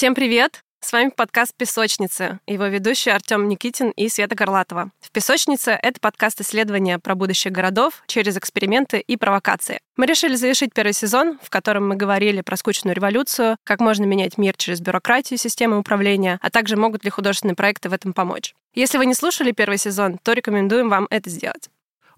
[0.00, 0.62] Всем привет!
[0.80, 4.92] С вами подкаст «Песочницы», его ведущие Артем Никитин и Света Горлатова.
[4.98, 9.78] В «Песочнице»— это подкаст исследования про будущее городов через эксперименты и провокации.
[9.98, 14.38] Мы решили завершить первый сезон, в котором мы говорили про скучную революцию, как можно менять
[14.38, 18.54] мир через бюрократию системы управления, а также могут ли художественные проекты в этом помочь.
[18.72, 21.68] Если вы не слушали первый сезон, то рекомендуем вам это сделать.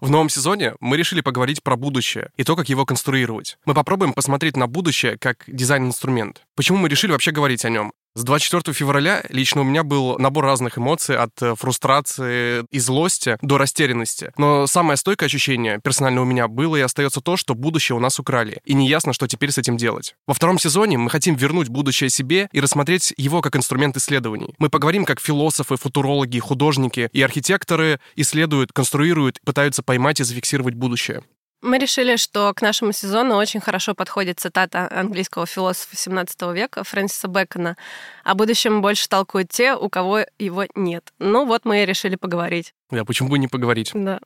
[0.03, 3.57] В новом сезоне мы решили поговорить про будущее и то, как его конструировать.
[3.63, 6.41] Мы попробуем посмотреть на будущее как дизайн-инструмент.
[6.57, 7.93] Почему мы решили вообще говорить о нем?
[8.15, 13.37] С 24 февраля лично у меня был набор разных эмоций от э, фрустрации и злости
[13.41, 14.31] до растерянности.
[14.37, 18.19] Но самое стойкое ощущение персонально у меня было и остается то, что будущее у нас
[18.19, 18.61] украли.
[18.65, 20.15] И неясно, что теперь с этим делать.
[20.27, 24.53] Во втором сезоне мы хотим вернуть будущее себе и рассмотреть его как инструмент исследований.
[24.59, 31.23] Мы поговорим, как философы, футурологи, художники и архитекторы исследуют, конструируют, пытаются поймать и зафиксировать будущее.
[31.63, 37.29] Мы решили, что к нашему сезону очень хорошо подходит цитата английского философа XVII века Фрэнсиса
[37.29, 37.77] Бэкона.
[38.25, 41.13] О будущем больше толкуют те, у кого его нет.
[41.19, 42.73] Ну вот мы и решили поговорить.
[42.91, 43.91] Да, почему бы не поговорить?
[43.93, 44.19] Да.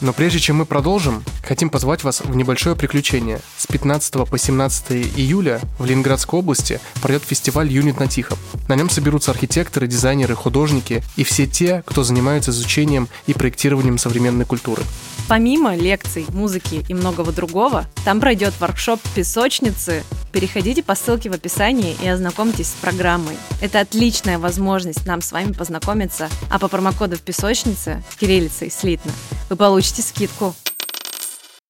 [0.00, 3.40] Но прежде чем мы продолжим, хотим позвать вас в небольшое приключение.
[3.56, 8.38] С 15 по 17 июля в Ленинградской области пройдет фестиваль «Юнит на Тихом».
[8.68, 14.44] На нем соберутся архитекторы, дизайнеры, художники и все те, кто занимается изучением и проектированием современной
[14.44, 14.82] культуры.
[15.26, 20.04] Помимо лекций, музыки и многого другого, там пройдет воркшоп «Песочницы».
[20.32, 23.36] Переходите по ссылке в описании и ознакомьтесь с программой.
[23.62, 29.12] Это отличная возможность нам с вами познакомиться, а по промокоду в «Песочнице» кириллицей слитно
[29.48, 30.54] вы получите скидку.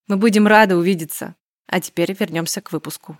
[0.08, 1.34] Мы будем рады увидеться.
[1.66, 3.18] А теперь вернемся к выпуску.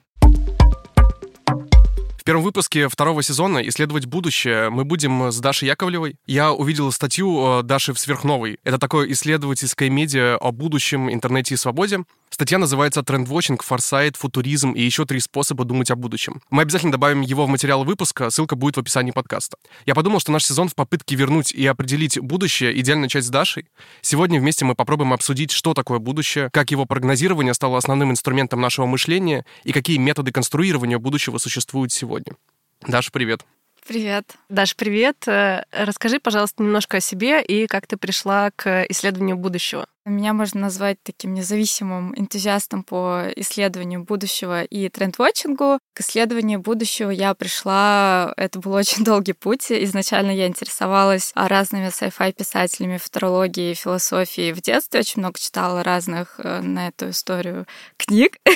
[2.25, 6.17] В первом выпуске второго сезона «Исследовать будущее» мы будем с Дашей Яковлевой.
[6.27, 8.59] Я увидел статью э, Даши в «Сверхновой».
[8.65, 11.99] Это такое исследовательское медиа о будущем, интернете и свободе.
[12.31, 16.41] Статья называется «Трендвотчинг, форсайт, футуризм и еще три способа думать о будущем».
[16.51, 19.59] Мы обязательно добавим его в материал выпуска, ссылка будет в описании подкаста.
[19.85, 23.67] Я подумал, что наш сезон в попытке вернуть и определить будущее идеально начать с Дашей.
[24.01, 28.87] Сегодня вместе мы попробуем обсудить, что такое будущее, как его прогнозирование стало основным инструментом нашего
[28.87, 32.14] мышления и какие методы конструирования будущего существуют сегодня.
[32.87, 33.45] Даша, привет.
[33.87, 34.37] Привет.
[34.49, 35.29] Даш, привет.
[35.29, 39.87] Э, расскажи, пожалуйста, немножко о себе и как ты пришла к исследованию будущего.
[40.07, 45.79] Меня можно назвать таким независимым энтузиастом по исследованию будущего и трендвотчингу.
[45.95, 49.73] К исследованию будущего я пришла, это был очень долгий путь.
[49.73, 54.53] Изначально я интересовалась разными sci-fi писателями, футурологией, философией.
[54.53, 57.67] В детстве очень много читала разных э, на эту историю
[57.97, 58.37] книг.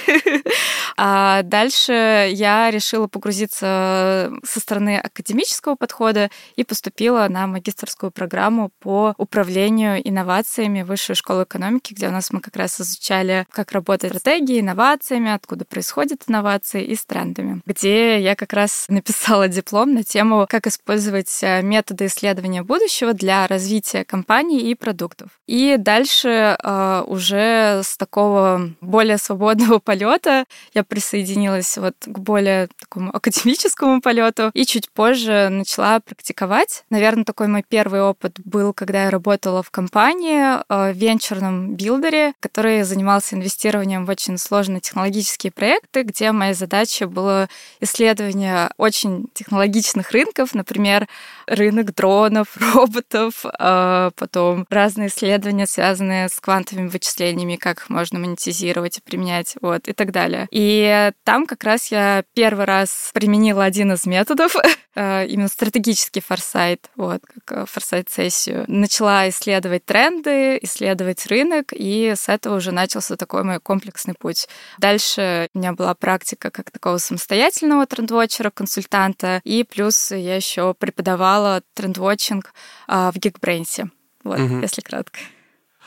[1.00, 9.14] А дальше я решила погрузиться со стороны академического подхода и поступила на магистрскую программу по
[9.16, 14.16] управлению инновациями Высшей школы школу экономики, где у нас мы как раз изучали, как работает
[14.16, 20.02] стратегия, инновациями, откуда происходят инновации и с трендами, где я как раз написала диплом на
[20.02, 25.28] тему, как использовать э, методы исследования будущего для развития компаний и продуктов.
[25.46, 30.44] И дальше э, уже с такого более свободного полета
[30.74, 36.84] я присоединилась вот к более такому академическому полету и чуть позже начала практиковать.
[36.90, 42.32] Наверное, такой мой первый опыт был, когда я работала в компании э, венчур венчурном билдере,
[42.40, 47.48] который занимался инвестированием в очень сложные технологические проекты, где моя задача была
[47.80, 51.06] исследование очень технологичных рынков, например,
[51.46, 58.98] рынок дронов, роботов, а потом разные исследования, связанные с квантовыми вычислениями, как их можно монетизировать
[58.98, 60.48] и применять, вот, и так далее.
[60.50, 64.54] И там как раз я первый раз применила один из методов,
[64.94, 68.64] а, именно стратегический форсайт, вот, как э, форсайт-сессию.
[68.68, 74.48] Начала исследовать тренды, исследовать исследовать рынок, и с этого уже начался такой мой комплексный путь.
[74.78, 81.62] Дальше у меня была практика как такого самостоятельного трендвотчера, консультанта, и плюс я еще преподавала
[81.74, 82.52] трендвотчинг
[82.86, 83.88] а, в Geekbrains,
[84.24, 84.60] вот, угу.
[84.60, 85.18] если кратко.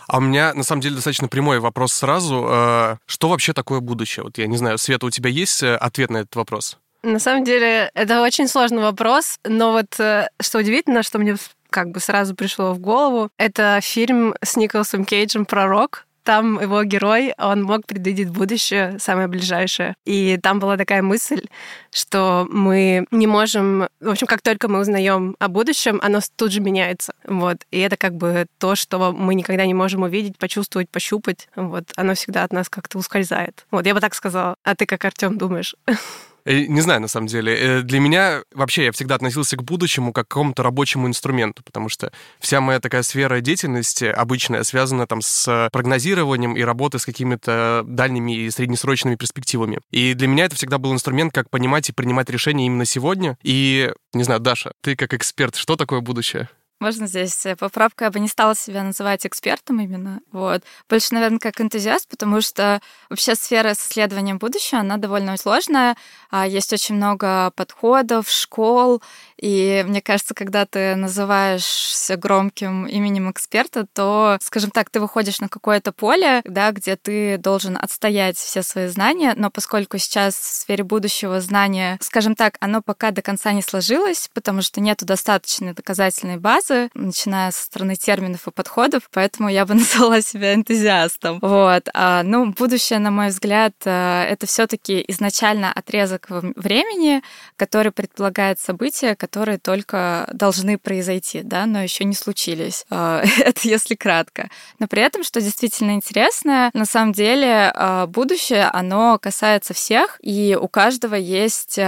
[0.08, 2.46] А у меня, на самом деле, достаточно прямой вопрос сразу.
[2.48, 4.24] А, что вообще такое будущее?
[4.24, 6.78] Вот я не знаю, Света, у тебя есть э, ответ на этот вопрос?
[7.04, 11.36] На самом деле, это очень сложный вопрос, но вот э, что удивительно, что мне
[11.72, 13.30] как бы сразу пришло в голову.
[13.38, 19.96] Это фильм с Николасом Кейджем «Пророк», там его герой, он мог предвидеть будущее, самое ближайшее.
[20.06, 21.46] И там была такая мысль,
[21.92, 23.88] что мы не можем...
[24.00, 27.14] В общем, как только мы узнаем о будущем, оно тут же меняется.
[27.26, 27.58] Вот.
[27.72, 31.48] И это как бы то, что мы никогда не можем увидеть, почувствовать, пощупать.
[31.56, 31.86] Вот.
[31.96, 33.66] Оно всегда от нас как-то ускользает.
[33.72, 34.56] Вот, я бы так сказала.
[34.64, 35.76] А ты как, Артем, думаешь?
[36.46, 37.56] Э, не знаю, на самом деле.
[37.56, 41.90] Э, для меня вообще я всегда относился к будущему как к какому-то рабочему инструменту, потому
[41.90, 47.84] что вся моя такая сфера деятельности обычная связана там с прогнозированием и работой с какими-то
[47.86, 49.80] дальними и среднесрочными перспективами.
[49.92, 53.38] И для меня это всегда был инструмент, как понимать и принимать решения именно сегодня.
[53.44, 56.50] И, не знаю, Даша, ты как эксперт, что такое будущее?
[56.82, 60.20] Можно здесь э, поправка, я бы не стала себя называть экспертом именно.
[60.32, 60.64] Вот.
[60.90, 65.96] Больше, наверное, как энтузиаст, потому что вообще сфера с исследованием будущего, она довольно сложная.
[66.32, 69.04] А, есть очень много подходов, школ,
[69.38, 75.50] и мне кажется, когда ты называешься громким именем эксперта, то, скажем так, ты выходишь на
[75.50, 80.84] какое-то поле, да, где ты должен отстоять все свои знания, но поскольку сейчас в сфере
[80.84, 86.38] будущего знания, скажем так, оно пока до конца не сложилось, потому что нету достаточной доказательной
[86.38, 91.40] базы, вопросы, начиная со стороны терминов и подходов, поэтому я бы назвала себя энтузиастом.
[91.42, 91.90] Вот.
[91.94, 97.22] А, ну, будущее, на мой взгляд, э, это все таки изначально отрезок времени,
[97.56, 102.86] который предполагает события, которые только должны произойти, да, но еще не случились.
[102.90, 104.50] А, это если кратко.
[104.80, 110.58] Но при этом, что действительно интересно, на самом деле а, будущее, оно касается всех, и
[110.60, 111.80] у каждого есть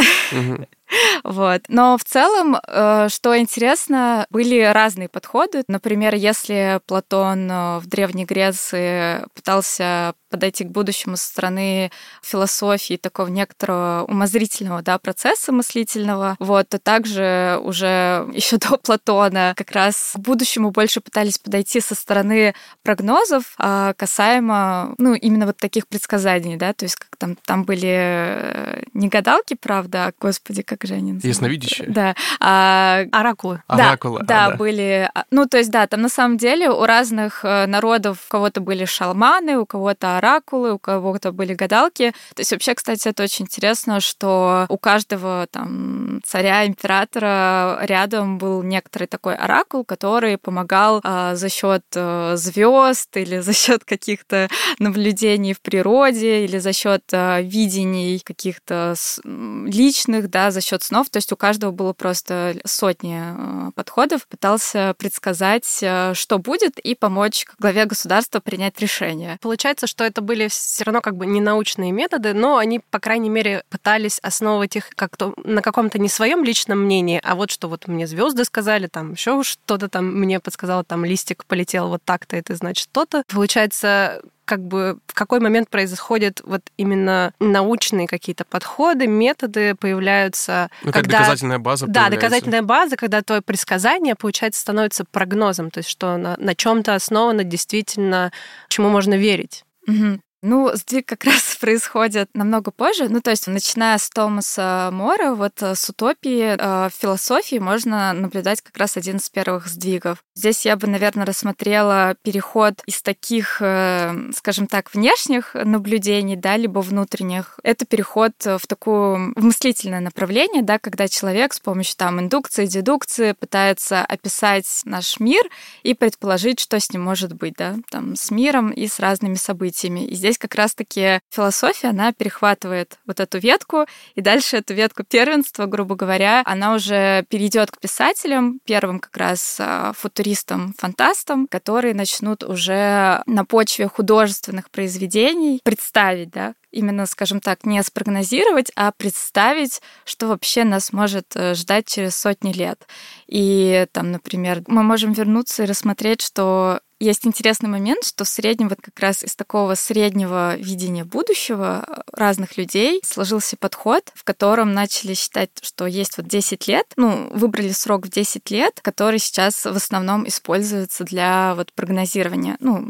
[1.23, 1.61] Вот.
[1.67, 5.63] Но в целом, э, что интересно, были разные подходы.
[5.67, 11.91] Например, если Платон э, в Древней Греции пытался подойти к будущему со стороны
[12.21, 19.71] философии, такого некоторого умозрительного да, процесса мыслительного, вот, то также уже еще до Платона как
[19.71, 22.53] раз к будущему больше пытались подойти со стороны
[22.83, 27.89] прогнозов а касаемо, ну, именно вот таких предсказаний, да, то есть как там, там были
[27.89, 31.27] э, не гадалки, правда, а, господи, как же они называются?
[31.27, 31.89] Ясновидящие.
[31.89, 32.15] Да.
[32.39, 33.63] А, Оракулы.
[33.67, 34.23] Да, Оракулы.
[34.23, 37.43] Да, а, да, были, а, ну, то есть, да, там на самом деле у разных
[37.43, 42.13] э, народов у кого-то были шалманы, у кого-то оракулы, у кого-то были гадалки.
[42.35, 48.63] То есть вообще, кстати, это очень интересно, что у каждого там царя, императора рядом был
[48.63, 54.47] некоторый такой оракул, который помогал а, за счет э, звезд или за счет каких-то
[54.79, 61.09] наблюдений в природе или за счет а, видений каких-то личных, да, за счет снов.
[61.09, 67.45] То есть у каждого было просто сотни а, подходов, пытался предсказать, что будет, и помочь
[67.57, 69.37] главе государства принять решение.
[69.41, 73.29] Получается, что это были все равно как бы не научные методы, но они, по крайней
[73.29, 77.87] мере, пытались основывать их как-то на каком-то не своем личном мнении, а вот что вот
[77.87, 82.55] мне звезды сказали, там еще что-то там мне подсказало, там листик полетел вот так-то, это
[82.55, 83.23] значит что-то.
[83.27, 90.71] Получается, как бы в какой момент происходят вот именно научные какие-то подходы, методы появляются.
[90.81, 91.19] Ну, когда...
[91.19, 92.17] доказательная база Да, появляется.
[92.19, 97.43] доказательная база, когда твое предсказание, получается, становится прогнозом, то есть что на, на чем-то основано
[97.43, 98.31] действительно,
[98.69, 99.65] чему можно верить.
[99.87, 100.19] Угу.
[100.41, 103.09] Ну, сдвиг как раз происходит намного позже.
[103.09, 108.13] Ну, то есть, начиная с Томаса Мора, вот э, с утопии э, в философии можно
[108.13, 110.23] наблюдать как раз один из первых сдвигов.
[110.35, 116.79] Здесь я бы, наверное, рассмотрела переход из таких, э, скажем так, внешних наблюдений, да, либо
[116.79, 117.59] внутренних.
[117.63, 124.05] Это переход в такое мыслительное направление, да, когда человек с помощью там индукции, дедукции пытается
[124.05, 125.43] описать наш мир
[125.83, 130.05] и предположить, что с ним может быть, да, там, с миром и с разными событиями.
[130.05, 135.03] И здесь здесь как раз-таки философия, она перехватывает вот эту ветку, и дальше эту ветку
[135.03, 141.95] первенства, грубо говоря, она уже перейдет к писателям, первым как раз а, футуристам, фантастам, которые
[141.95, 149.81] начнут уже на почве художественных произведений представить, да, именно, скажем так, не спрогнозировать, а представить,
[150.05, 152.87] что вообще нас может э, ждать через сотни лет.
[153.27, 158.69] И там, например, мы можем вернуться и рассмотреть, что есть интересный момент, что в среднем
[158.69, 164.73] вот как раз из такого среднего видения будущего э, разных людей сложился подход, в котором
[164.73, 169.65] начали считать, что есть вот 10 лет, ну, выбрали срок в 10 лет, который сейчас
[169.65, 172.85] в основном используется для вот прогнозирования, ну,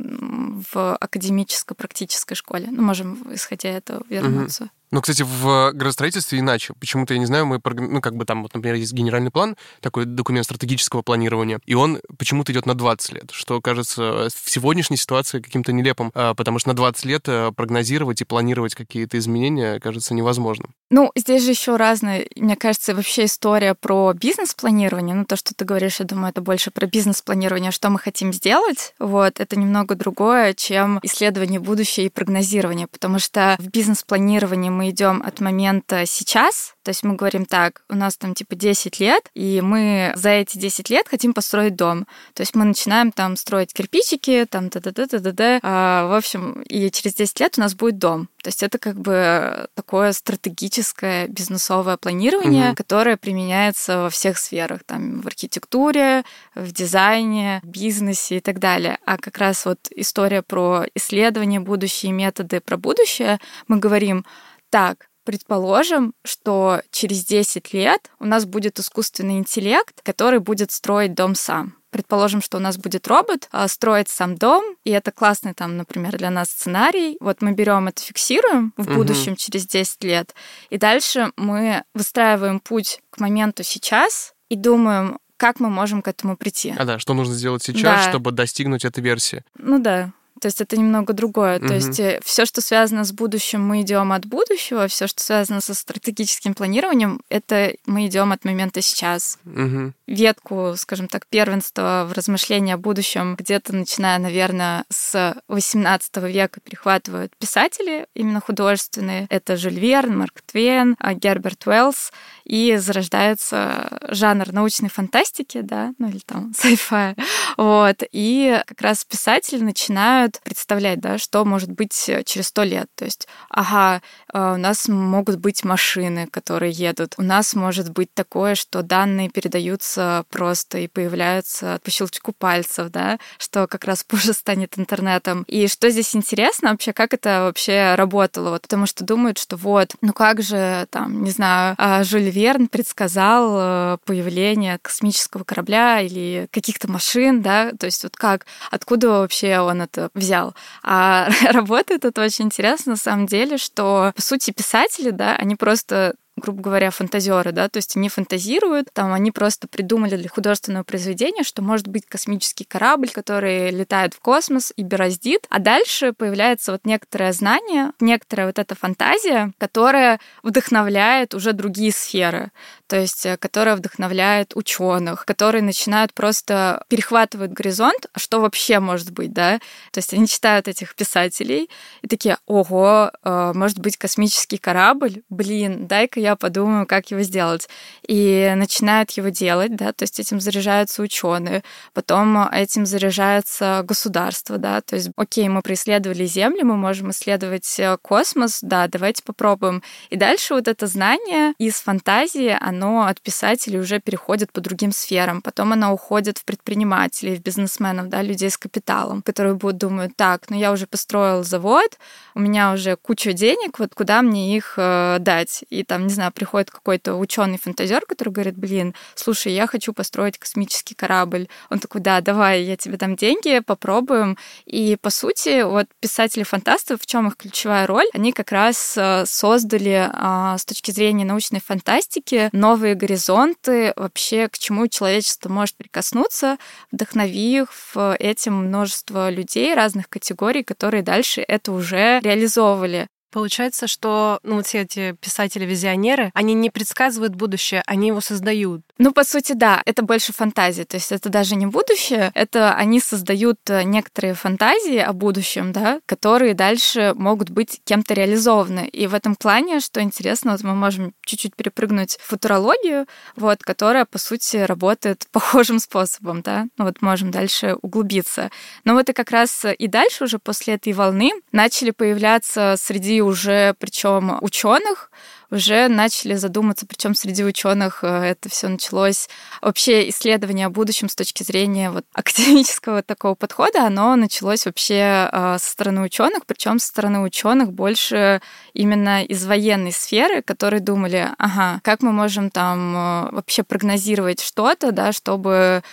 [0.74, 2.68] в академическо-практической школе.
[2.72, 4.64] Ну, можем, исходя этого, вернуться.
[4.64, 4.72] Угу.
[4.92, 6.74] Ну, кстати, в градостроительстве иначе.
[6.80, 10.06] Почему-то, я не знаю, мы, ну, как бы там, вот, например, есть генеральный план, такой
[10.06, 15.42] документ стратегического планирования, и он почему-то идет на 20 лет, что кажется в сегодняшней ситуации
[15.42, 20.14] каким-то нелепым, а, потому что на 20 лет э, прогнозировать и планировать какие-то изменения кажется
[20.14, 20.74] невозможным.
[20.90, 25.16] Ну, здесь же еще разные, мне кажется, вообще история про бизнес-планирование.
[25.16, 28.96] Ну, то, что ты говоришь, я думаю, это больше про бизнес-планирование, что мы хотим сделать.
[28.98, 35.22] Вот, это немного другое, чем исследование будущего и прогнозирование, потому что в бизнес-планировании мы идем
[35.26, 39.60] от момента сейчас, то есть мы говорим так, у нас там типа 10 лет, и
[39.60, 42.08] мы за эти 10 лет хотим построить дом.
[42.34, 47.42] То есть мы начинаем там строить кирпичики, там да-да-да-да-да, а, в общем, и через 10
[47.42, 48.30] лет у нас будет дом.
[48.42, 52.78] То есть это как бы такое стратегическое бизнесовое планирование, угу.
[52.78, 56.24] которое применяется во всех сферах, там в архитектуре,
[56.56, 58.98] в дизайне, в бизнесе и так далее.
[59.06, 64.26] А как раз вот история про исследование будущее, методы про будущее, мы говорим,
[64.70, 71.36] так, предположим, что через 10 лет у нас будет искусственный интеллект, который будет строить дом
[71.36, 71.76] сам.
[71.92, 76.18] Предположим, что у нас будет робот а, строить сам дом, и это классный там, например,
[76.18, 77.18] для нас сценарий.
[77.20, 79.40] Вот мы берем это, фиксируем в будущем угу.
[79.40, 80.34] через 10 лет,
[80.70, 86.38] и дальше мы выстраиваем путь к моменту сейчас и думаем, как мы можем к этому
[86.38, 86.76] прийти.
[86.78, 88.10] А да, что нужно сделать сейчас, да.
[88.10, 89.44] чтобы достигнуть этой версии?
[89.58, 90.12] Ну да.
[90.40, 91.60] То есть это немного другое.
[91.60, 91.68] Угу.
[91.68, 95.62] То есть э, все, что связано с будущим, мы идем от будущего, все, что связано
[95.62, 99.38] со стратегическим планированием, это мы идем от момента сейчас.
[99.46, 99.94] Угу.
[100.10, 107.32] Ветку, скажем так, первенства в размышлении о будущем, где-то начиная, наверное, с 18 века перехватывают
[107.38, 109.28] писатели, именно художественные.
[109.30, 112.12] Это Жюль Верн, Марк Твен, а, Герберт Уэллс.
[112.44, 117.16] И зарождается жанр научной фантастики, да, ну или там sci-fi.
[117.58, 118.02] Вот.
[118.12, 121.94] И как раз писатели начинают представлять, да, что может быть
[122.26, 122.88] через сто лет.
[122.96, 124.02] То есть, ага,
[124.34, 127.14] э, у нас могут быть машины, которые едут.
[127.18, 129.99] У нас может быть такое, что данные передаются
[130.30, 135.44] просто и появляются по щелчку пальцев, да, что как раз позже станет интернетом.
[135.48, 138.52] И что здесь интересно вообще, как это вообще работало?
[138.52, 142.68] Вот, потому что думают, что вот, ну как же, там, не знаю, а, Жюль Верн
[142.68, 149.60] предсказал э, появление космического корабля или каких-то машин, да, то есть вот как, откуда вообще
[149.60, 150.56] он это взял.
[150.84, 156.16] А работает это очень интересно на самом деле, что, по сути, писатели, да, они просто
[156.40, 161.44] грубо говоря, фантазеры, да, то есть они фантазируют, там они просто придумали для художественного произведения,
[161.44, 166.86] что может быть космический корабль, который летает в космос и бороздит, а дальше появляется вот
[166.86, 172.52] некоторое знание, некоторая вот эта фантазия, которая вдохновляет уже другие сферы,
[172.88, 179.12] то есть э, которая вдохновляет ученых, которые начинают просто перехватывать горизонт, а что вообще может
[179.12, 179.60] быть, да,
[179.92, 181.70] то есть они читают этих писателей
[182.02, 187.22] и такие, ого, э, может быть космический корабль, блин, дай-ка я я подумаю, как его
[187.22, 187.68] сделать.
[188.08, 194.82] И начинают его делать, да, то есть этим заряжаются ученые, потом этим заряжается государство, да,
[194.82, 199.84] то есть, окей, мы преисследовали Землю, мы можем исследовать э, космос, да, давайте попробуем.
[200.10, 205.42] И дальше вот это знание из фантазии, оно от писателей уже переходит по другим сферам,
[205.42, 210.50] потом оно уходит в предпринимателей, в бизнесменов, да, людей с капиталом, которые будут думать, так,
[210.50, 211.98] ну я уже построил завод,
[212.36, 215.64] у меня уже куча денег, вот куда мне их э, дать?
[215.70, 220.38] И там, не знаю, приходит какой-то ученый фантазер, который говорит, блин, слушай, я хочу построить
[220.38, 221.48] космический корабль.
[221.70, 224.38] Он такой, да, давай, я тебе дам деньги, попробуем.
[224.66, 228.08] И, по сути, вот писатели-фантасты, в чем их ключевая роль?
[228.14, 234.58] Они как раз э, создали э, с точки зрения научной фантастики новые горизонты вообще, к
[234.58, 236.58] чему человечество может прикоснуться,
[236.92, 243.08] вдохновив этим множество людей разных категорий, которые дальше это уже реализовывали.
[243.32, 248.82] Получается, что ну, вот все эти писатели-визионеры, они не предсказывают будущее, они его создают.
[249.02, 250.84] Ну, по сути, да, это больше фантазии.
[250.84, 256.02] То есть это даже не будущее, это они создают э, некоторые фантазии о будущем, да,
[256.06, 258.90] которые дальше могут быть кем-то реализованы.
[258.90, 263.06] И в этом плане, что интересно, вот мы можем чуть-чуть перепрыгнуть в футурологию,
[263.38, 266.68] вот, которая, по сути, работает похожим способом, да.
[266.78, 268.52] Ну вот можем дальше углубиться.
[268.84, 273.76] Но вот и как раз и дальше уже после этой волны начали появляться среди уже,
[273.80, 275.10] причем ученых,
[275.52, 279.30] уже начали задуматься, причем среди ученых э, это все началось.
[279.62, 285.58] Вообще исследование о будущем с точки зрения вот академического такого подхода, оно началось вообще э,
[285.60, 288.42] со стороны ученых, причем со стороны ученых больше
[288.80, 294.92] именно из военной сферы, которые думали, ага, как мы можем там э, вообще прогнозировать что-то,
[294.92, 295.84] да, чтобы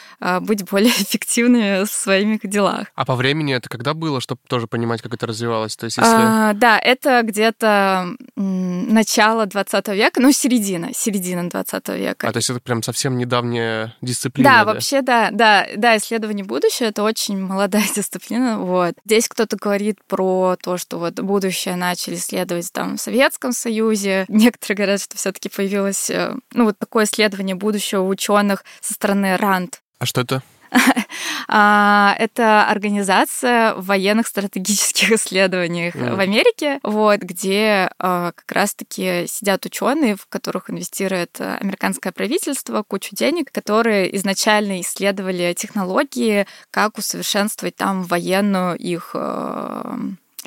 [0.40, 2.87] быть более эффективными в своих делах.
[2.95, 5.76] А по времени это когда было, чтобы тоже понимать, как это развивалось?
[5.76, 6.11] То есть, если...
[6.12, 12.28] а, да, это где-то начало 20 века, ну, середина, середина 20 века.
[12.28, 14.64] А, то есть это прям совсем недавняя дисциплина, да?
[14.64, 18.95] Да, вообще, да, да, да, исследование будущего— это очень молодая дисциплина, вот.
[19.05, 24.76] Здесь кто-то говорит про то, что вот будущее начали исследовать там в Советском Союзе, некоторые
[24.76, 29.80] говорят, что все таки появилось, э, ну, вот такое исследование будущего ученых со стороны РАНД.
[29.99, 30.42] А что это?
[31.49, 40.16] А, это организация военных стратегических исследований в Америке, вот, где а, как раз-таки сидят ученые,
[40.16, 48.76] в которых инвестирует американское правительство, кучу денег, которые изначально исследовали технологии, как усовершенствовать там военную
[48.76, 49.14] их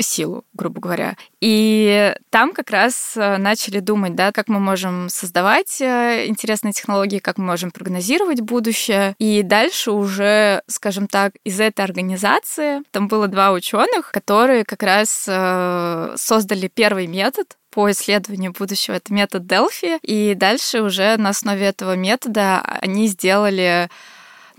[0.02, 1.16] силу, грубо говоря.
[1.42, 7.20] И там как раз э, начали думать, да, как мы можем создавать э, интересные технологии,
[7.20, 9.16] как мы можем прогнозировать будущее.
[9.20, 15.26] И дальше уже, скажем так, из этой организации там было два ученых, которые как раз
[15.28, 18.96] э, создали первый метод, по исследованию будущего.
[18.96, 20.00] Это метод Делфи.
[20.02, 23.90] И дальше уже на основе этого метода они сделали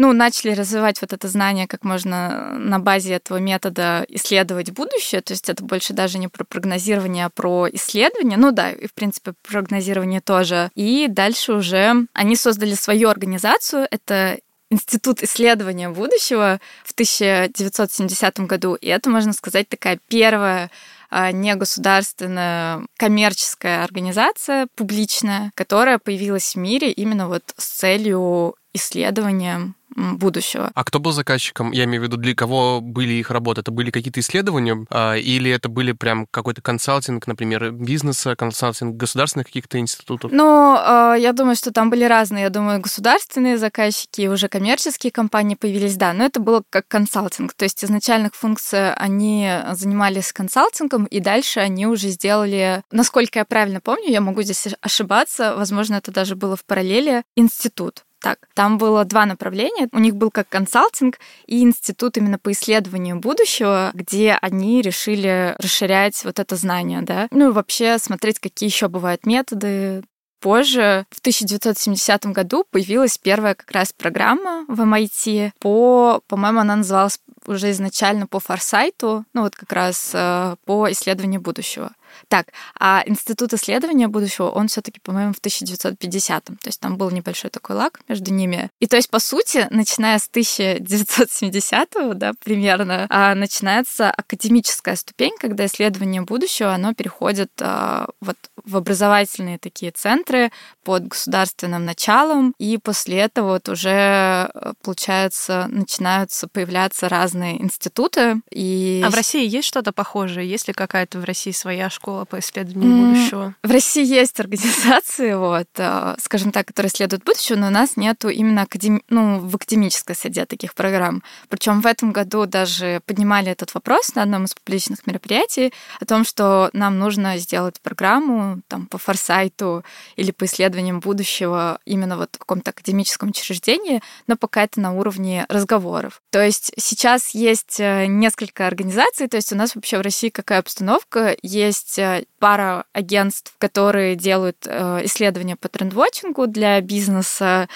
[0.00, 5.20] ну, начали развивать вот это знание, как можно на базе этого метода исследовать будущее.
[5.20, 8.38] То есть это больше даже не про прогнозирование, а про исследование.
[8.38, 10.70] Ну да, и в принципе прогнозирование тоже.
[10.74, 13.86] И дальше уже они создали свою организацию.
[13.90, 14.38] Это
[14.70, 18.76] Институт исследования будущего в 1970 году.
[18.76, 20.70] И это, можно сказать, такая первая
[21.10, 30.70] а, негосударственная коммерческая организация, публичная, которая появилась в мире именно вот с целью исследования будущего.
[30.74, 31.72] А кто был заказчиком?
[31.72, 33.62] Я имею в виду, для кого были их работы?
[33.62, 34.86] Это были какие-то исследования?
[34.90, 40.30] А, или это были прям какой-то консалтинг, например, бизнеса, консалтинг государственных каких-то институтов?
[40.32, 42.44] Ну, а, я думаю, что там были разные.
[42.44, 46.12] Я думаю, государственные заказчики, уже коммерческие компании появились, да.
[46.12, 47.54] Но это было как консалтинг.
[47.54, 53.80] То есть изначальных функций они занимались консалтингом, и дальше они уже сделали, насколько я правильно
[53.80, 58.38] помню, я могу здесь ошибаться, возможно, это даже было в параллели, институт так.
[58.54, 59.88] Там было два направления.
[59.92, 66.22] У них был как консалтинг и институт именно по исследованию будущего, где они решили расширять
[66.24, 67.28] вот это знание, да.
[67.30, 70.02] Ну и вообще смотреть, какие еще бывают методы,
[70.40, 77.20] Позже, в 1970 году, появилась первая как раз программа в MIT по, по-моему, она называлась
[77.46, 81.92] уже изначально по форсайту, ну вот как раз э, по исследованию будущего.
[82.28, 86.56] Так, а Институт исследования будущего, он все таки по-моему, в 1950-м.
[86.56, 88.70] То есть там был небольшой такой лак между ними.
[88.80, 95.66] И то есть, по сути, начиная с 1970-го, да, примерно, а, начинается академическая ступень, когда
[95.66, 100.50] исследование будущего, оно переходит а, вот в образовательные такие центры
[100.84, 108.40] под государственным началом, и после этого вот уже, э, получается, начинаются появляться разные институты.
[108.50, 109.02] И...
[109.04, 110.48] А в России есть что-то похожее?
[110.48, 111.99] Есть ли какая-то в России своя школа?
[112.00, 113.08] Школа по исследованию mm.
[113.08, 113.54] будущего?
[113.62, 118.28] В России есть организации, вот, э, скажем так, которые исследуют будущее, но у нас нету
[118.28, 119.02] именно академи...
[119.10, 121.22] ну, в академической среде таких программ.
[121.48, 126.24] Причем в этом году даже поднимали этот вопрос на одном из публичных мероприятий о том,
[126.24, 129.84] что нам нужно сделать программу там, по форсайту
[130.16, 135.44] или по исследованиям будущего именно вот в каком-то академическом учреждении, но пока это на уровне
[135.48, 136.22] разговоров.
[136.30, 140.60] То есть сейчас есть э, несколько организаций, то есть у нас вообще в России какая
[140.60, 141.36] обстановка?
[141.42, 147.68] Есть э, пара агентств, которые делают э, исследования по трендвотчингу для бизнеса.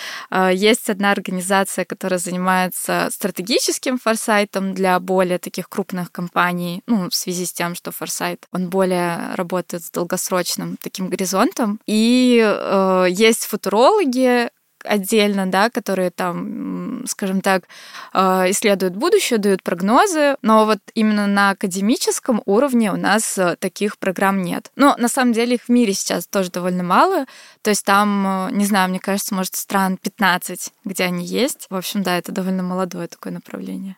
[0.52, 7.46] Есть одна организация, которая занимается стратегическим форсайтом для более таких крупных компаний, ну, в связи
[7.46, 11.80] с тем, что форсайт, он более работает с долгосрочным таким горизонтом.
[11.86, 14.48] И э, есть футурологи,
[14.84, 17.64] отдельно, да, которые там, скажем так,
[18.12, 23.98] э, исследуют будущее, дают прогнозы, но вот именно на академическом уровне у нас э, таких
[23.98, 24.70] программ нет.
[24.76, 27.26] Но на самом деле их в мире сейчас тоже довольно мало,
[27.62, 31.66] то есть там, э, не знаю, мне кажется, может, стран 15, где они есть.
[31.70, 33.96] В общем, да, это довольно молодое такое направление.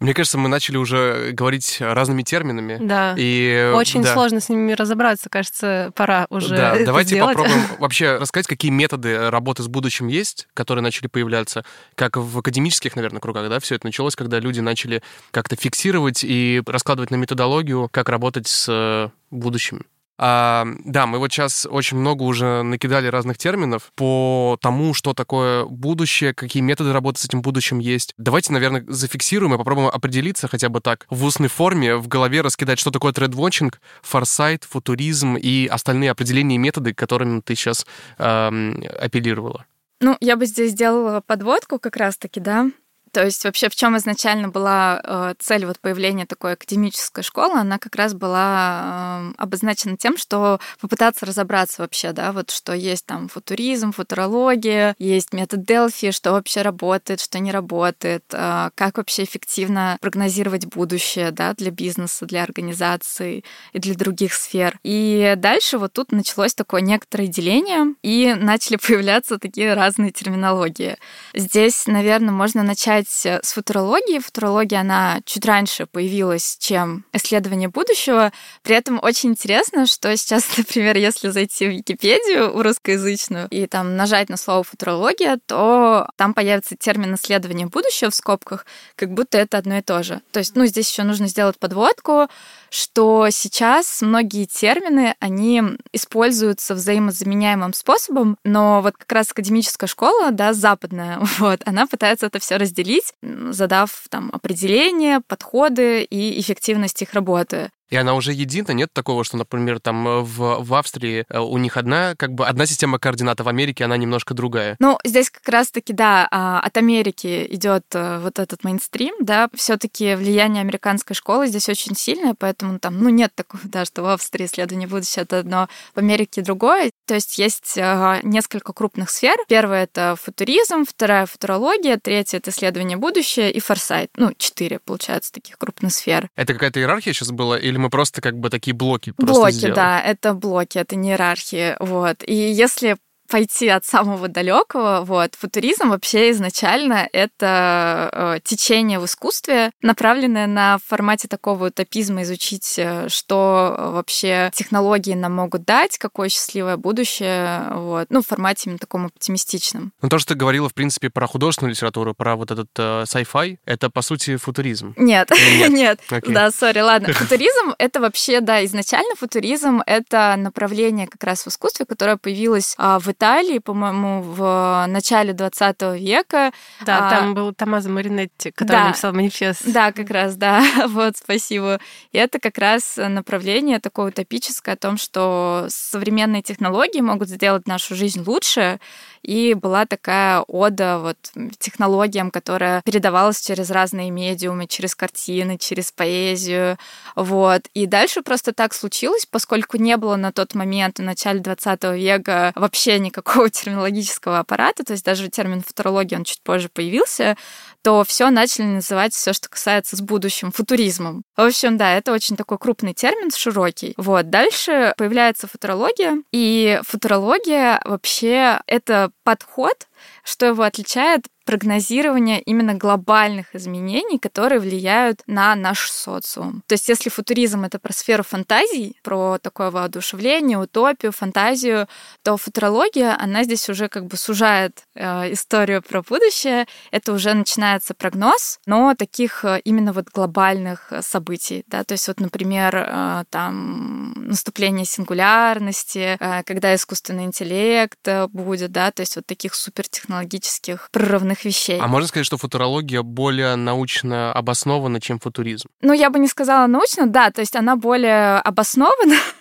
[0.00, 2.78] Мне кажется, мы начали уже говорить разными терминами.
[2.80, 3.14] Да.
[3.18, 4.14] И очень да.
[4.14, 5.28] сложно с ними разобраться.
[5.28, 6.56] Кажется, пора уже.
[6.56, 7.36] Да, это давайте сделать.
[7.36, 12.96] попробуем вообще рассказать, какие методы работы с будущим есть, которые начали появляться, как в академических,
[12.96, 17.90] наверное, кругах, да, все это началось, когда люди начали как-то фиксировать и раскладывать на методологию,
[17.92, 19.84] как работать с будущим.
[20.22, 25.64] А, да, мы вот сейчас очень много уже накидали разных терминов по тому, что такое
[25.64, 28.12] будущее, какие методы работы с этим будущим есть.
[28.18, 32.78] Давайте, наверное, зафиксируем и попробуем определиться хотя бы так в устной форме, в голове раскидать,
[32.78, 37.86] что такое трендвотчинг, форсайт, футуризм и остальные определения и методы, которыми ты сейчас
[38.18, 39.64] эм, апеллировала.
[40.02, 42.70] Ну, я бы здесь сделала подводку как раз-таки, да,
[43.12, 47.78] то есть вообще в чем изначально была э, цель вот появления такой академической школы, она
[47.78, 53.28] как раз была э, обозначена тем, что попытаться разобраться вообще, да, вот что есть там
[53.28, 59.96] футуризм, футурология, есть метод Делфи, что вообще работает, что не работает, э, как вообще эффективно
[60.00, 64.78] прогнозировать будущее, да, для бизнеса, для организаций и для других сфер.
[64.82, 70.96] И дальше вот тут началось такое некоторое деление, и начали появляться такие разные терминологии.
[71.34, 74.18] Здесь, наверное, можно начать начать э, с футурологии.
[74.18, 78.32] Футурология, она чуть раньше появилась, чем исследование будущего.
[78.62, 83.96] При этом очень интересно, что сейчас, например, если зайти в Википедию в русскоязычную и там
[83.96, 89.58] нажать на слово футурология, то там появится термин исследование будущего в скобках, как будто это
[89.58, 90.20] одно и то же.
[90.32, 92.28] То есть, ну, здесь еще нужно сделать подводку,
[92.70, 100.52] что сейчас многие термины, они используются взаимозаменяемым способом, но вот как раз академическая школа, да,
[100.52, 102.89] западная, вот, она пытается это все разделить,
[103.22, 107.70] задав там определения, подходы и эффективность их работы.
[107.90, 111.58] И она уже едина, нет такого, что, например, там э, в, в Австрии э, у
[111.58, 114.76] них одна, как бы одна система координат, а в Америке она немножко другая.
[114.78, 120.14] Ну, здесь как раз-таки, да, а, от Америки идет э, вот этот мейнстрим, да, все-таки
[120.14, 124.46] влияние американской школы здесь очень сильное, поэтому там, ну, нет такого, да, что в Австрии
[124.46, 126.92] исследование будущего это одно, в Америке другое.
[127.06, 129.36] То есть есть несколько крупных сфер.
[129.48, 134.10] Первая— это футуризм, вторая— футурология, третья— это исследование будущего и форсайт.
[134.16, 136.28] Ну, четыре, получается, таких крупных сфер.
[136.36, 140.34] Это какая-то иерархия сейчас была или мы просто как бы такие блоки Блоки, да, это
[140.34, 142.22] блоки, это не иерархии, вот.
[142.26, 142.96] И если
[143.30, 145.02] пойти от самого далекого.
[145.04, 145.34] Вот.
[145.36, 153.08] Футуризм вообще изначально это э, течение в искусстве, направленное на формате такого утопизма изучить, э,
[153.08, 158.06] что вообще технологии нам могут дать, какое счастливое будущее, вот.
[158.10, 159.92] ну, в формате именно таком оптимистичном.
[160.02, 163.58] Ну, то, что ты говорила, в принципе, про художественную литературу, про вот этот э, sci-fi,
[163.64, 164.94] это, по сути, футуризм.
[164.96, 166.00] Нет, нет, нет.
[166.08, 166.32] Okay.
[166.32, 167.12] Да, сори, ладно.
[167.12, 172.98] Футуризм— это вообще, да, изначально футуризм— это направление как раз в искусстве, которое появилось а,
[172.98, 176.52] в Италии, по-моему, в начале 20 века.
[176.86, 179.70] Да, а, там был Томазо Маринетти, который да, написал манифест.
[179.70, 180.64] Да, как раз, да.
[180.88, 181.80] вот, спасибо.
[182.12, 187.94] И это как раз направление такое утопическое о том, что современные технологии могут сделать нашу
[187.94, 188.80] жизнь лучше,
[189.22, 191.16] и была такая ода вот
[191.58, 196.78] технологиям, которая передавалась через разные медиумы, через картины, через поэзию,
[197.16, 197.62] вот.
[197.74, 202.52] И дальше просто так случилось, поскольку не было на тот момент, в начале 20 века,
[202.54, 207.36] вообще никакого терминологического аппарата, то есть даже термин футурология, он чуть позже появился,
[207.82, 211.22] то все начали называть все, что касается с будущим, футуризмом.
[211.36, 213.94] В общем, да, это очень такой крупный термин, широкий.
[213.96, 214.28] Вот.
[214.30, 219.88] Дальше появляется футурология, и футурология вообще это подход,
[220.24, 226.62] что его отличает прогнозирование именно глобальных изменений, которые влияют на наш социум.
[226.68, 231.88] То есть если футуризм— это про сферу фантазий, про такое воодушевление, утопию, фантазию,
[232.22, 236.68] то футурология, она здесь уже как бы сужает э, историю про будущее.
[236.92, 242.06] Это уже начинается прогноз, но таких э, именно вот глобальных э, событий, да, то есть
[242.06, 249.16] вот, например, э, там наступление сингулярности, э, когда искусственный интеллект э, будет, да, то есть
[249.16, 251.80] вот таких супертехнологических прорывных разных вещей.
[251.80, 255.68] А можно сказать, что футурология более научно обоснована, чем футуризм?
[255.82, 259.16] Ну, я бы не сказала научно, да, то есть она более обоснована,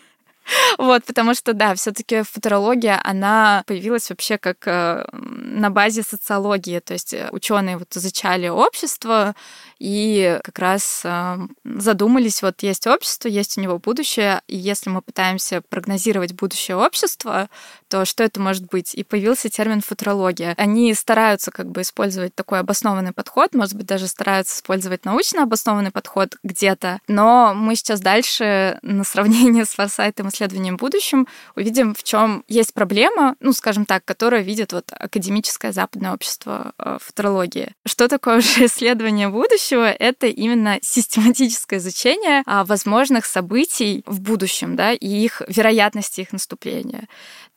[0.78, 6.94] Вот, потому что, да, все-таки футурология, она появилась вообще как э, на базе социологии, то
[6.94, 9.36] есть э, ученые вот изучали общество
[9.80, 15.02] и как раз э, задумались, вот есть общество, есть у него будущее, и если мы
[15.02, 17.50] пытаемся прогнозировать будущее общества,
[17.88, 18.94] то что это может быть?
[18.94, 20.54] И появился термин футурология.
[20.58, 25.92] Они стараются как бы использовать такой обоснованный подход, может быть, даже стараются использовать научно обоснованный
[25.92, 32.04] подход где-то, но мы сейчас дальше на сравнение с форсайтом и исследованием будущем увидим, в
[32.04, 37.74] чем есть проблема, ну, скажем так, которую видит вот академическое западное общество э, футурологии.
[37.86, 39.92] Что такое уже исследование будущего?
[39.92, 47.08] Это именно систематическое изучение а, возможных событий в будущем, да, и их вероятности их наступления.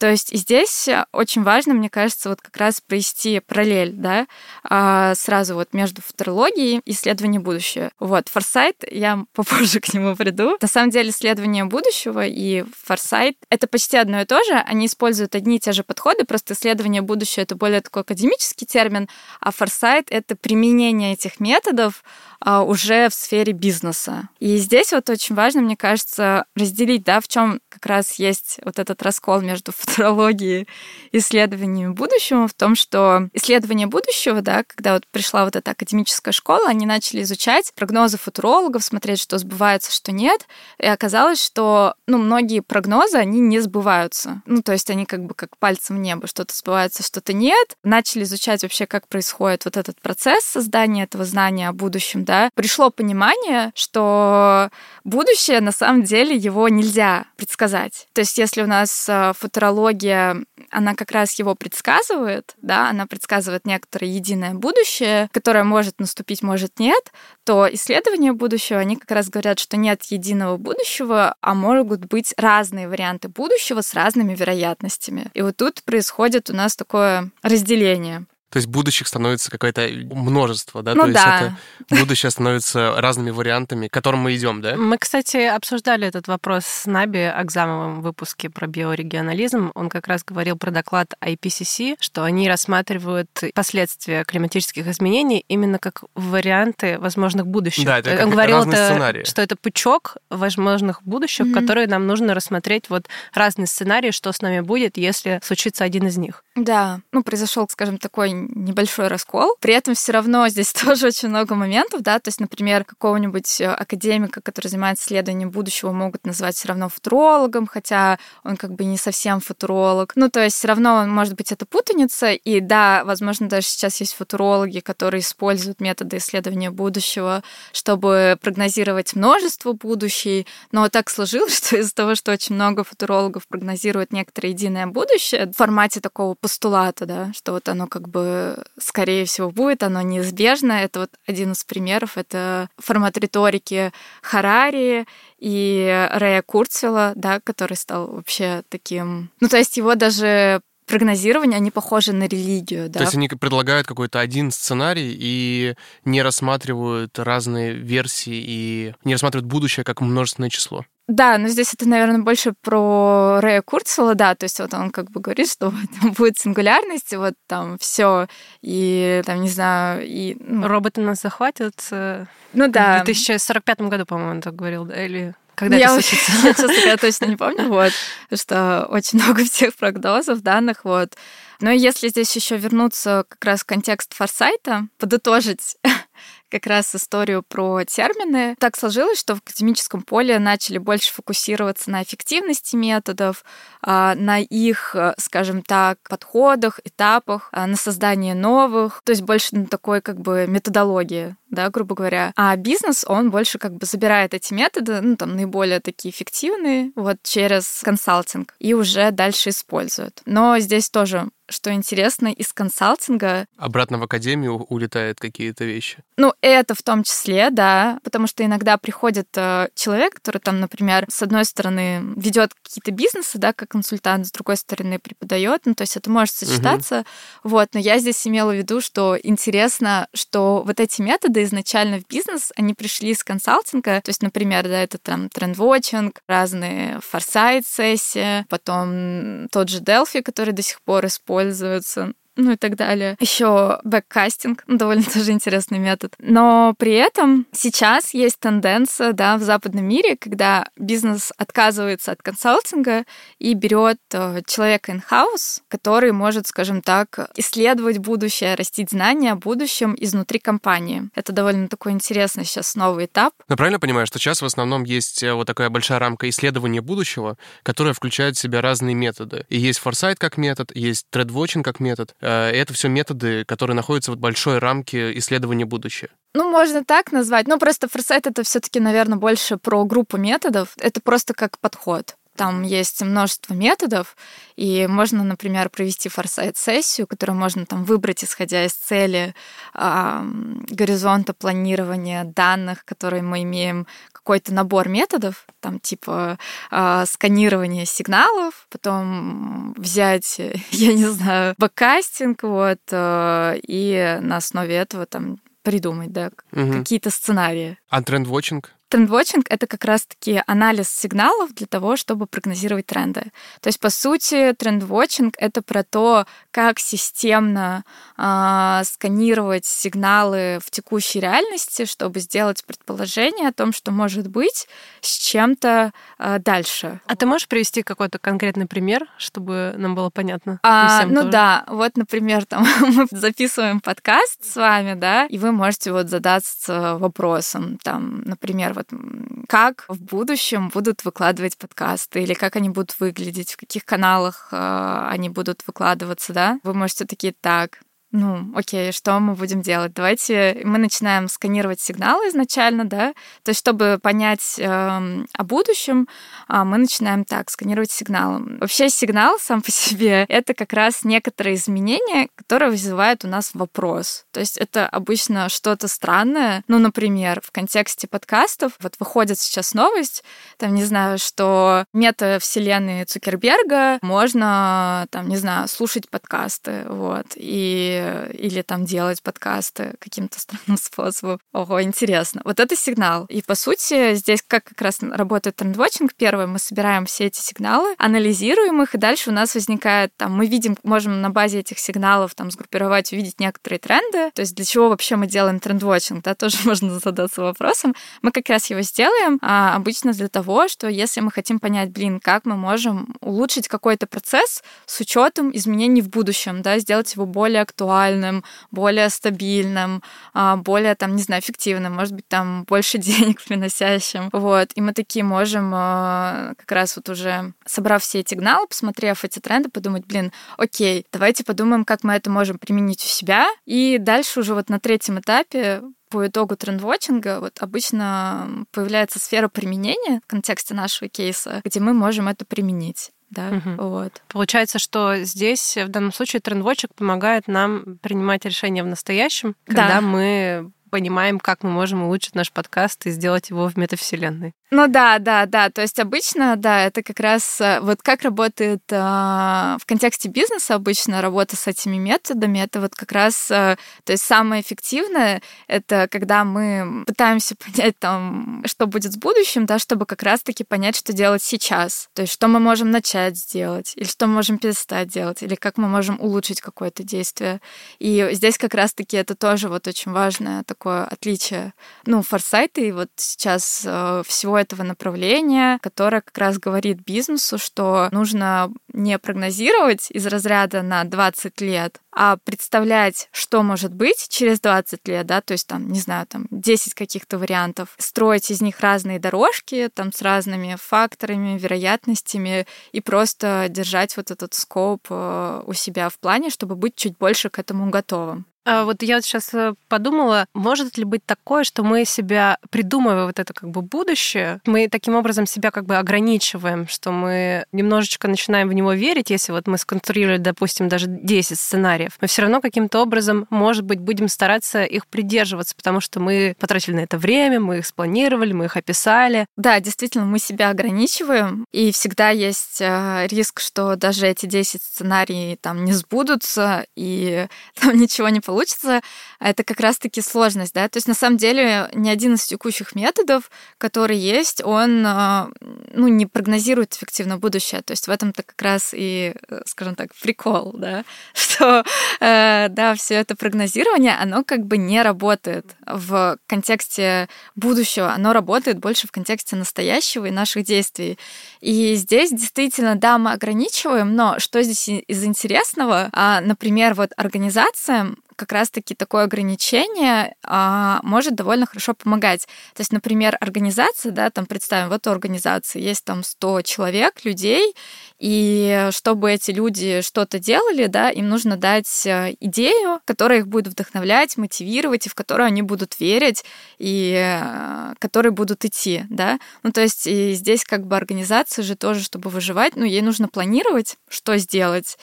[0.02, 4.26] То есть здесь очень важно, мне кажется, вот как раз провести параллель, да,
[4.64, 7.92] а, сразу вот между футурологией и исследованием будущего.
[8.00, 10.56] Вот, форсайт, я попозже к нему приду.
[10.60, 14.54] На самом деле, исследование будущего и форсайт— это почти одно и то же.
[14.54, 19.08] Они используют одни и те же подходы, просто исследование будущего— это более такой академический термин,
[19.40, 22.02] а форсайт— это применение этих методов
[22.40, 24.28] а, уже в сфере бизнеса.
[24.40, 28.80] И здесь вот очень важно, мне кажется, разделить, да, в чем как раз есть вот
[28.80, 30.66] этот раскол между и
[31.12, 36.68] исследованием будущего, в том, что исследование будущего, да, когда вот пришла вот эта академическая школа,
[36.68, 40.46] они начали изучать прогнозы футурологов, смотреть, что сбывается, что нет,
[40.78, 44.42] и оказалось, что, ну, многие прогнозы, они не сбываются.
[44.46, 47.76] Ну, то есть они как бы как пальцем в небо, что-то сбывается, что-то нет.
[47.84, 52.90] Начали изучать вообще, как происходит вот этот процесс создания этого знания о будущем, да, пришло
[52.90, 54.70] понимание, что
[55.04, 58.06] будущее, на самом деле, его нельзя предсказать.
[58.12, 59.32] То есть если у нас э,
[59.82, 66.42] футурология, она как раз его предсказывает, да, она предсказывает некоторое единое будущее, которое может наступить,
[66.42, 67.12] может нет,
[67.44, 72.88] то исследования будущего, они как раз говорят, что нет единого будущего, а могут быть разные
[72.88, 75.30] варианты будущего с разными вероятностями.
[75.34, 78.26] И вот тут происходит у нас такое разделение.
[78.52, 80.94] То есть будущих становится какое-то множество, да?
[80.94, 81.56] Ну, То есть да.
[81.88, 84.76] это будущее становится разными вариантами, к которым мы идем, да?
[84.76, 89.72] Мы, кстати, обсуждали этот вопрос с Наби Акзамовым в выпуске про биорегионализм.
[89.74, 96.02] Он как раз говорил про доклад IPCC, что они рассматривают последствия климатических изменений именно как
[96.14, 97.86] варианты возможных будущих.
[97.86, 99.24] Да, это Он как говорил, разные это, сценарии.
[99.24, 101.54] что это пучок возможных будущих, Мгм.
[101.54, 106.18] которые нам нужно рассмотреть вот разные сценарии, что с нами будет, если случится один из
[106.18, 106.44] них.
[106.54, 109.56] Да, ну, произошел, скажем, такой небольшой раскол.
[109.60, 113.66] При этом все равно здесь тоже очень много моментов, да, то есть, например, какого-нибудь э,
[113.66, 118.96] академика, который занимается исследованием будущего, могут назвать все равно футурологом, хотя он как бы не
[118.96, 120.12] совсем футуролог.
[120.16, 124.14] Ну, то есть все равно, может быть, это путаница, и да, возможно, даже сейчас есть
[124.14, 131.94] футурологи, которые используют методы исследования будущего, чтобы прогнозировать множество будущей, но так сложилось, что из-за
[131.94, 137.52] того, что очень много футурологов прогнозируют некоторое единое будущее в формате такого постулата, да, что
[137.52, 138.31] вот оно как бы
[138.78, 140.72] скорее всего будет, оно неизбежно.
[140.72, 143.92] Это вот один из примеров, это формат риторики
[144.22, 145.06] Харари
[145.38, 149.30] и Рэя Курцвелла, да, который стал вообще таким...
[149.40, 152.98] Ну, то есть его даже прогнозирование, они похожи на религию, да.
[152.98, 159.46] То есть они предлагают какой-то один сценарий и не рассматривают разные версии и не рассматривают
[159.46, 160.84] будущее как множественное число.
[161.08, 165.10] Да, но здесь это, наверное, больше про Рэя Курцвелла, да, то есть вот он как
[165.10, 165.70] бы говорит, что
[166.02, 168.28] вот будет сингулярность, и вот там все,
[168.62, 170.36] и там, не знаю, и...
[170.40, 171.74] Ну, Роботы нас захватят.
[171.90, 173.02] э, ну да.
[173.02, 175.04] В 2045 году, по-моему, он так говорил, да?
[175.04, 176.32] Или когда я, это случится?
[176.42, 177.92] я, честно говоря, точно не помню, вот,
[178.34, 181.14] что очень много всех прогнозов, данных, вот.
[181.60, 185.76] Но если здесь еще вернуться как раз в контекст форсайта, подытожить
[186.50, 188.54] как раз историю про термины.
[188.58, 193.44] Так сложилось, что в академическом поле начали больше фокусироваться на эффективности методов,
[193.80, 199.56] а, на их, э, скажем так, подходах, этапах, а, на создание новых, то есть больше
[199.56, 202.32] на такой как бы методологии да, грубо говоря.
[202.34, 207.18] А бизнес, он больше как бы забирает эти методы, ну, там, наиболее такие эффективные, вот,
[207.22, 210.22] через консалтинг и уже дальше использует.
[210.24, 213.46] Но здесь тоже что интересно, из консалтинга...
[213.58, 215.98] Обратно в академию улетают какие-то вещи.
[216.16, 221.06] Ну, это в том числе, да, потому что иногда приходит э, человек, который там, например,
[221.08, 225.82] с одной стороны ведет какие-то бизнесы, да, как консультант, с другой стороны преподает, ну, то
[225.82, 227.50] есть это может сочетаться, угу.
[227.50, 232.06] вот, но я здесь имела в виду, что интересно, что вот эти методы изначально в
[232.06, 239.48] бизнес, они пришли из консалтинга, то есть, например, да, это там тренд-вотчинг, разные форсайт-сессии, потом
[239.50, 243.16] тот же Delphi, который до сих пор используется, ну и так далее.
[243.20, 246.14] Еще бэккастинг, довольно тоже интересный метод.
[246.18, 253.04] Но при этом сейчас есть тенденция, да, в западном мире, когда бизнес отказывается от консалтинга
[253.38, 259.94] и берет э, человека in-house, который может, скажем так, исследовать будущее, растить знания о будущем
[259.98, 261.10] изнутри компании.
[261.14, 263.34] Это довольно такой интересный сейчас новый этап.
[263.48, 267.36] Но правильно понимаю, что сейчас в основном есть э, вот такая большая рамка исследования будущего,
[267.62, 269.44] которая включает в себя разные методы.
[269.48, 274.16] И есть форсайт как метод, есть тредвотчинг как метод, это все методы, которые находятся в
[274.16, 276.10] большой рамке исследования будущего.
[276.34, 277.46] Ну, можно так назвать.
[277.46, 280.74] Ну, просто форсайт— это все таки наверное, больше про группу методов.
[280.78, 282.16] Это просто как подход.
[282.36, 284.16] Там есть множество методов,
[284.56, 289.34] и можно, например, провести форсайт-сессию, которую можно там выбрать, исходя из цели
[289.74, 290.22] э,
[290.70, 296.38] горизонта планирования данных, которые мы имеем, какой-то набор методов, там типа
[296.70, 300.38] э, сканирование сигналов, потом взять,
[300.70, 306.72] я не знаю, бэккастинг, вот, э, и на основе этого там придумать, да, угу.
[306.72, 307.78] какие-то сценарии.
[307.88, 308.70] А тренд-вотчинг?
[308.92, 313.22] Трендвотчинг— это как раз-таки анализ сигналов для того, чтобы прогнозировать тренды.
[313.62, 317.84] То есть, по сути, трендвотчинг— это про то, как системно
[318.18, 324.68] э, сканировать сигналы в текущей реальности, чтобы сделать предположение о том, что может быть
[325.00, 327.00] с чем-то э, дальше.
[327.06, 330.60] А ты можешь привести какой-то конкретный пример, чтобы нам было понятно?
[330.62, 331.28] А, ну тоже?
[331.30, 336.98] да, вот, например, там мы записываем подкаст с вами, да, и вы можете вот задаться
[336.98, 343.52] вопросом, там, например, вот как в будущем будут выкладывать подкасты или как они будут выглядеть,
[343.52, 346.60] в каких каналах э, они будут выкладываться, да?
[346.62, 347.80] Вы можете такие так,
[348.12, 349.94] ну, окей, что мы будем делать?
[349.94, 356.06] Давайте мы начинаем сканировать сигналы изначально, да, то есть чтобы понять э, о будущем,
[356.50, 358.58] э, мы начинаем так сканировать сигналы.
[358.60, 364.26] Вообще сигнал сам по себе это как раз некоторые изменения, которые вызывают у нас вопрос.
[364.30, 366.64] То есть это обычно что-то странное.
[366.68, 370.22] Ну, например, в контексте подкастов вот выходит сейчас новость,
[370.58, 378.01] там не знаю, что мета вселенной Цукерберга можно, там не знаю, слушать подкасты, вот и
[378.32, 381.38] или там делать подкасты каким-то странным способом.
[381.52, 382.42] Ого, интересно.
[382.44, 383.26] Вот это сигнал.
[383.26, 386.14] И по сути здесь как как раз работает трендвотчинг.
[386.14, 390.46] Первое, мы собираем все эти сигналы, анализируем их, и дальше у нас возникает там, мы
[390.46, 394.30] видим, можем на базе этих сигналов там сгруппировать, увидеть некоторые тренды.
[394.32, 397.94] То есть для чего вообще мы делаем трендвотчинг, да, тоже можно задаться вопросом.
[398.22, 402.20] Мы как раз его сделаем а, обычно для того, что если мы хотим понять, блин,
[402.20, 407.62] как мы можем улучшить какой-то процесс с учетом изменений в будущем, да, сделать его более
[407.62, 410.02] актуальным, актуальным, более стабильным,
[410.34, 414.30] а, более, там, не знаю, эффективным, может быть, там больше денег приносящим.
[414.32, 414.70] Вот.
[414.74, 419.68] И мы такие можем а, как раз вот уже, собрав все сигналы, посмотрев эти тренды,
[419.68, 423.46] подумать, блин, окей, давайте подумаем, как мы это можем применить у себя.
[423.66, 430.20] И дальше уже вот на третьем этапе по итогу трендвотчинга вот обычно появляется сфера применения
[430.24, 433.88] в контексте нашего кейса, где мы можем это применить да, угу.
[433.88, 434.22] вот.
[434.28, 440.00] Получается, что здесь в данном случае трендвотчик помогает нам принимать решения в настоящем, когда да.
[440.02, 444.54] мы понимаем, как мы можем улучшить наш подкаст и сделать его в метавселенной.
[444.74, 445.68] Ну да, да, да.
[445.68, 450.76] То есть обычно, да, это как раз э, вот как работает э, в контексте бизнеса
[450.76, 452.58] обычно работа с этими методами.
[452.60, 458.62] Это вот как раз, э, то есть самое эффективное, это когда мы пытаемся понять там,
[458.64, 462.08] что будет с будущим, да, чтобы как раз-таки понять, что делать сейчас.
[462.14, 465.76] То есть что мы можем начать сделать, или что мы можем перестать делать, или как
[465.76, 467.60] мы можем улучшить какое-то действие.
[467.98, 471.74] И здесь как раз-таки это тоже вот очень важное такое отличие.
[472.06, 478.72] Ну, форсайты вот сейчас э, всего этого направления, которое как раз говорит бизнесу, что нужно
[478.92, 485.26] не прогнозировать из разряда на 20 лет, а представлять, что может быть через 20 лет,
[485.26, 489.90] да, то есть там, не знаю, там 10 каких-то вариантов, строить из них разные дорожки,
[489.92, 496.18] там с разными факторами, вероятностями, и просто держать вот этот скоп э, у себя в
[496.18, 498.46] плане, чтобы быть чуть больше к этому готовым.
[498.64, 503.26] А вот я вот сейчас э, подумала, может ли быть такое, что мы себя, придумывая
[503.26, 508.28] вот это как бы будущее, мы таким образом себя как бы ограничиваем, что мы немножечко
[508.28, 512.60] начинаем в него верить, если вот мы сконструировали, допустим, даже 10 сценариев, мы все равно
[512.60, 517.58] каким-то образом, может быть, будем стараться их придерживаться, потому что мы потратили на это время,
[517.58, 519.46] мы их спланировали, мы их описали.
[519.56, 525.58] Да, действительно, мы себя ограничиваем, и всегда есть э, риск, что даже эти 10 сценариев
[525.60, 527.46] там не сбудутся, и
[527.80, 529.00] там ничего не получится получится,
[529.40, 533.50] это как раз-таки сложность, да, то есть на самом деле ни один из текущих методов,
[533.78, 535.48] который есть, он, а,
[535.94, 540.14] ну, не прогнозирует эффективно будущее, то есть в этом-то как раз и, э, скажем так,
[540.20, 541.82] прикол, да, что,
[542.20, 548.78] э, да, все это прогнозирование, оно как бы не работает в контексте будущего, оно работает
[548.78, 551.18] больше в контексте настоящего и наших действий.
[551.60, 558.18] И здесь действительно, да, мы ограничиваем, но что здесь из интересного, а, например, вот организациям,
[558.36, 562.46] как раз-таки такое ограничение а, может довольно хорошо помогать.
[562.74, 567.74] То есть, например, организация, да, там представим, вот у организации есть там 100 человек, людей,
[568.18, 573.68] и чтобы эти люди что-то делали, да, им нужно дать э, идею, которая их будет
[573.68, 576.44] вдохновлять, мотивировать, и в которую они будут верить,
[576.78, 579.38] и э, которые будут идти, да.
[579.62, 583.28] Ну, то есть и здесь как бы организация же тоже, чтобы выживать, ну, ей нужно
[583.28, 584.98] планировать, что сделать,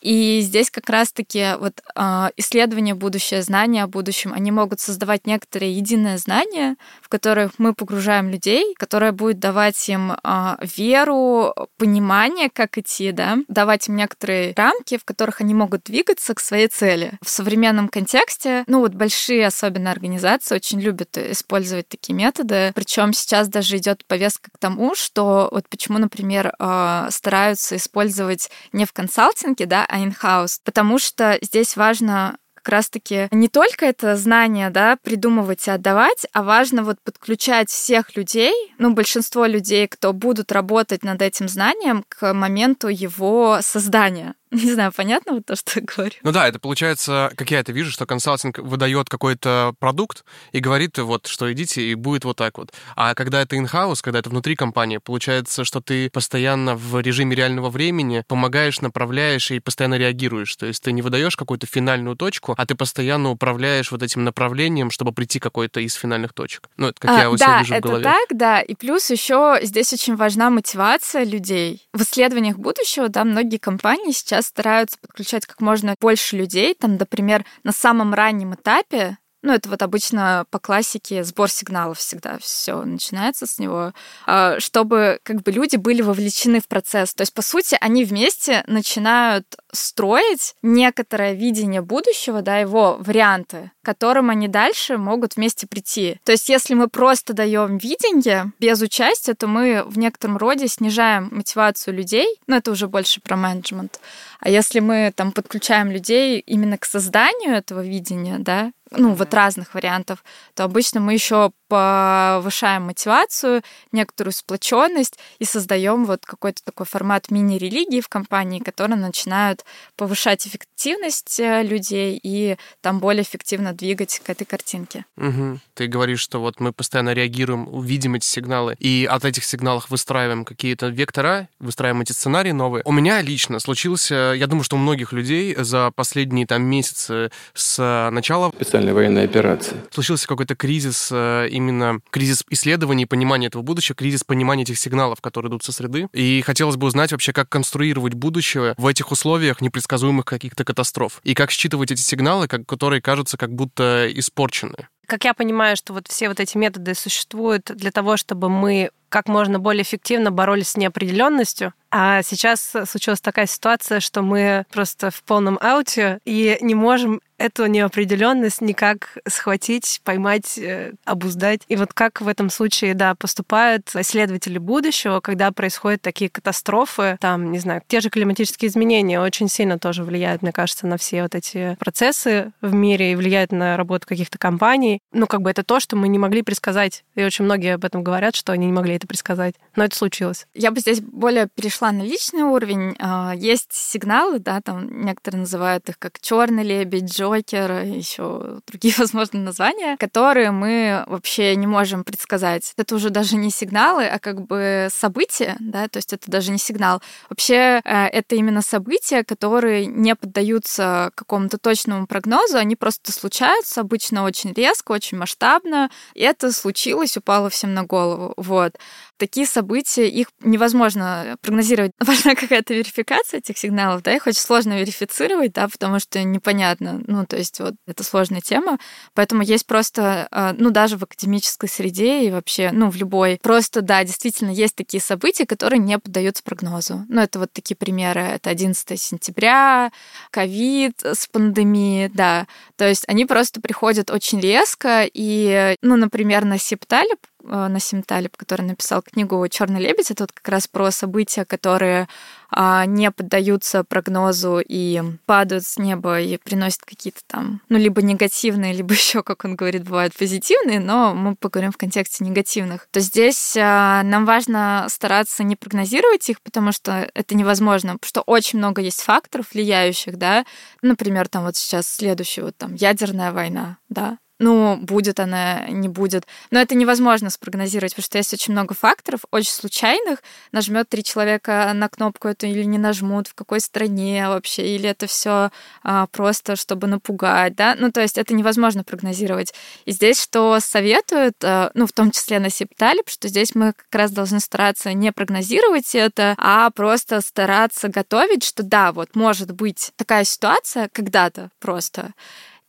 [0.00, 5.76] и здесь как раз-таки вот э, исследования будущее, знания о будущем, они могут создавать некоторые
[5.76, 6.76] единое знание,
[7.10, 13.88] которых мы погружаем людей, которое будет давать им э, веру, понимание, как идти, да, давать
[13.88, 17.12] им некоторые рамки, в которых они могут двигаться к своей цели.
[17.22, 23.48] В современном контексте, ну вот большие особенно организации очень любят использовать такие методы, причем сейчас
[23.48, 29.66] даже идет повестка к тому, что вот почему, например, э, стараются использовать не в консалтинге,
[29.66, 35.66] да, а in-house, потому что здесь важно как раз-таки не только это знание, да, придумывать
[35.66, 41.22] и отдавать, а важно вот подключать всех людей, ну, большинство людей, кто будут работать над
[41.22, 44.34] этим знанием к моменту его создания.
[44.64, 46.14] Не знаю, понятно вот то, что я говорю?
[46.22, 50.98] Ну да, это получается, как я это вижу, что консалтинг выдает какой-то продукт и говорит,
[50.98, 52.72] вот, что идите, и будет вот так вот.
[52.96, 57.70] А когда это in-house, когда это внутри компании, получается, что ты постоянно в режиме реального
[57.70, 60.56] времени помогаешь, направляешь и постоянно реагируешь.
[60.56, 64.90] То есть ты не выдаешь какую-то финальную точку, а ты постоянно управляешь вот этим направлением,
[64.90, 66.68] чтобы прийти какой-то из финальных точек.
[66.76, 68.02] Ну, это как а, я у себя да, вижу в голове.
[68.02, 68.60] Да, это так, да.
[68.60, 71.86] И плюс еще здесь очень важна мотивация людей.
[71.92, 76.74] В исследованиях будущего, да, многие компании сейчас стараются подключать как можно больше людей.
[76.74, 82.38] Там, например, на самом раннем этапе ну, это вот обычно по классике сбор сигналов всегда
[82.40, 83.92] все начинается с него,
[84.26, 87.14] а, чтобы как бы люди были вовлечены в процесс.
[87.14, 93.86] То есть, по сути, они вместе начинают строить некоторое видение будущего, да, его варианты, к
[93.86, 96.20] которым они дальше могут вместе прийти.
[96.24, 101.28] То есть, если мы просто даем видение без участия, то мы в некотором роде снижаем
[101.30, 104.00] мотивацию людей, но это уже больше про менеджмент.
[104.40, 109.74] А если мы там подключаем людей именно к созданию этого видения, да, ну, вот разных
[109.74, 110.24] вариантов,
[110.54, 113.62] то обычно мы еще повышаем мотивацию,
[113.92, 119.64] некоторую сплоченность и создаем вот какой-то такой формат мини-религии в компании, которые начинают
[119.96, 125.04] повышать эффективность э, людей и там более эффективно двигать к этой картинке.
[125.16, 125.60] Угу.
[125.74, 130.44] Ты говоришь, что вот мы постоянно реагируем, видим эти сигналы, и от этих сигналов выстраиваем
[130.44, 132.82] какие-то вектора, выстраиваем эти сценарии новые.
[132.84, 138.10] У меня лично случился, я думаю, что у многих людей за последние там месяцы с
[138.10, 138.50] начала
[138.80, 144.62] специальной военной операции случился какой-то кризис э, именно кризис исследований, понимания этого будущего, кризис понимания
[144.62, 146.08] этих сигналов, которые идут со среды.
[146.12, 151.20] И хотелось бы узнать вообще, как конструировать будущее в этих условиях непредсказуемых каких-то катастроф.
[151.24, 154.88] И как считывать эти сигналы, которые кажутся как будто испорчены.
[155.10, 159.28] Как я понимаю, что вот все вот эти методы существуют для того, чтобы мы как
[159.28, 161.74] можно более эффективно боролись с неопределенностью.
[161.90, 167.66] А сейчас случилась такая ситуация, что мы просто в полном ауте и не можем эту
[167.66, 171.62] неопределенность никак схватить, поймать, э, обуздать.
[171.68, 177.50] И вот как в этом случае, да, поступают исследователи будущего, когда происходят такие катастрофы, там,
[177.50, 181.34] не знаю, те же климатические изменения очень сильно тоже влияют, мне кажется, на все вот
[181.34, 184.99] эти процессы в мире и влияют на работу каких-то компаний.
[185.12, 187.04] Ну, как бы это то, что мы не могли предсказать.
[187.16, 189.56] И очень многие об этом говорят, что они не могли это предсказать.
[189.74, 190.46] Но это случилось.
[190.54, 192.94] Я бы здесь более перешла на личный уровень.
[193.00, 199.42] А, есть сигналы, да, там некоторые называют их как черный лебедь, Джокер, еще другие возможные
[199.42, 202.72] названия, которые мы вообще не можем предсказать.
[202.76, 206.58] Это уже даже не сигналы, а как бы события, да, то есть это даже не
[206.58, 207.02] сигнал.
[207.28, 214.22] Вообще э, это именно события, которые не поддаются какому-то точному прогнозу, они просто случаются, обычно
[214.22, 218.34] очень резко, очень масштабно, и это случилось, упало всем на голову.
[218.36, 218.76] Вот
[219.20, 221.92] такие события, их невозможно прогнозировать.
[222.00, 227.26] Важна какая-то верификация этих сигналов, да, их очень сложно верифицировать, да, потому что непонятно, ну,
[227.26, 228.78] то есть вот это сложная тема,
[229.14, 233.82] поэтому есть просто, а, ну, даже в академической среде и вообще, ну, в любой, просто,
[233.82, 237.04] да, действительно есть такие события, которые не поддаются прогнозу.
[237.08, 239.92] Ну, это вот такие примеры, это 11 сентября,
[240.30, 242.46] ковид с пандемией, да,
[242.76, 248.36] то есть они просто приходят очень резко, и, ну, например, на Септалип Э, Насим Талиб,
[248.36, 252.08] который написал книгу Черный лебедь, это вот как раз про события, которые
[252.50, 258.72] а, не поддаются прогнозу и падают с неба и приносят какие-то там, ну, либо негативные,
[258.72, 262.88] либо еще, как он говорит, бывают позитивные, но мы поговорим в контексте негативных.
[262.90, 268.20] То здесь а, нам важно стараться не прогнозировать их, потому что это невозможно, потому что
[268.22, 270.44] очень много есть факторов влияющих, да,
[270.82, 276.26] например, там вот сейчас следующий вот там ядерная война, да, ну, будет она, не будет.
[276.50, 280.22] Но это невозможно спрогнозировать, потому что есть очень много факторов, очень случайных.
[280.50, 285.06] Нажмет три человека на кнопку эту или не нажмут, в какой стране вообще, или это
[285.06, 285.50] все
[285.82, 287.76] а, просто, чтобы напугать, да.
[287.78, 289.52] Ну, то есть это невозможно прогнозировать.
[289.84, 293.94] И здесь что советуют, а, ну, в том числе на Септалип, что здесь мы как
[293.94, 299.92] раз должны стараться не прогнозировать это, а просто стараться готовить, что да, вот может быть
[299.96, 302.14] такая ситуация когда-то просто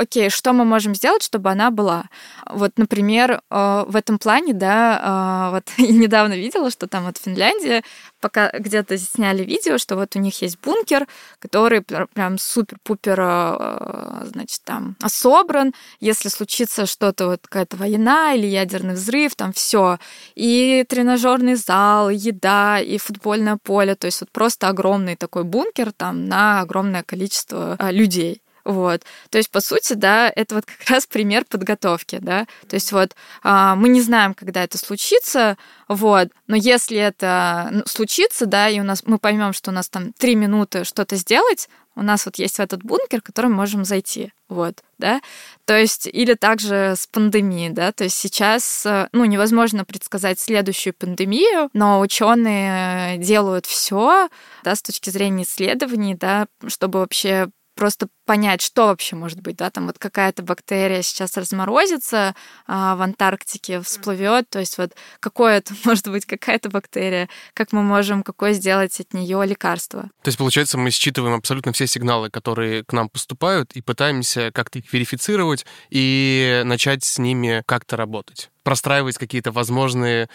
[0.01, 2.05] окей, что мы можем сделать, чтобы она была?
[2.49, 7.17] Вот, например, э, в этом плане, да, э, вот я недавно видела, что там вот
[7.17, 7.83] Финляндия,
[8.19, 11.07] пока где-то сняли видео, что вот у них есть бункер,
[11.39, 18.95] который прям супер-пупер, э, значит, там собран, если случится что-то, вот какая-то война или ядерный
[18.95, 19.99] взрыв, там все.
[20.35, 25.91] И тренажерный зал, и еда, и футбольное поле, то есть вот просто огромный такой бункер
[25.91, 28.41] там на огромное количество людей.
[28.63, 29.03] Вот.
[29.29, 32.45] То есть, по сути, да, это вот как раз пример подготовки, да.
[32.67, 35.57] То есть вот а, мы не знаем, когда это случится,
[35.87, 39.89] вот, но если это ну, случится, да, и у нас мы поймем, что у нас
[39.89, 43.83] там три минуты что-то сделать, у нас вот есть этот бункер, в который мы можем
[43.83, 45.21] зайти, вот, да,
[45.65, 50.93] то есть, или также с пандемией, да, то есть сейчас, э, ну, невозможно предсказать следующую
[50.93, 54.29] пандемию, но ученые делают все,
[54.63, 59.69] да, с точки зрения исследований, да, чтобы вообще просто понять, что вообще может быть, да,
[59.71, 62.33] там вот какая-то бактерия сейчас разморозится
[62.65, 67.83] а, в Антарктике, всплывет, то есть вот какое это может быть какая-то бактерия, как мы
[67.83, 70.03] можем какое сделать от нее лекарство.
[70.23, 74.79] То есть, получается, мы считываем абсолютно все сигналы, которые к нам поступают, и пытаемся как-то
[74.79, 80.29] их верифицировать и начать с ними как-то работать простраивать какие-то возможные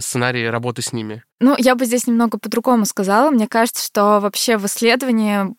[0.00, 1.22] сценарии работы с ними?
[1.40, 3.30] Ну, я бы здесь немного по-другому сказала.
[3.30, 5.54] Мне кажется, что вообще в исследовании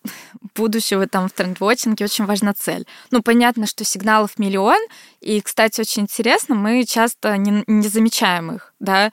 [0.56, 2.86] будущего там в тренд вотчинге очень важна цель.
[3.12, 4.80] Ну, понятно, что сигналов миллион,
[5.22, 9.12] и, кстати, очень интересно, мы часто не, не замечаем их, да,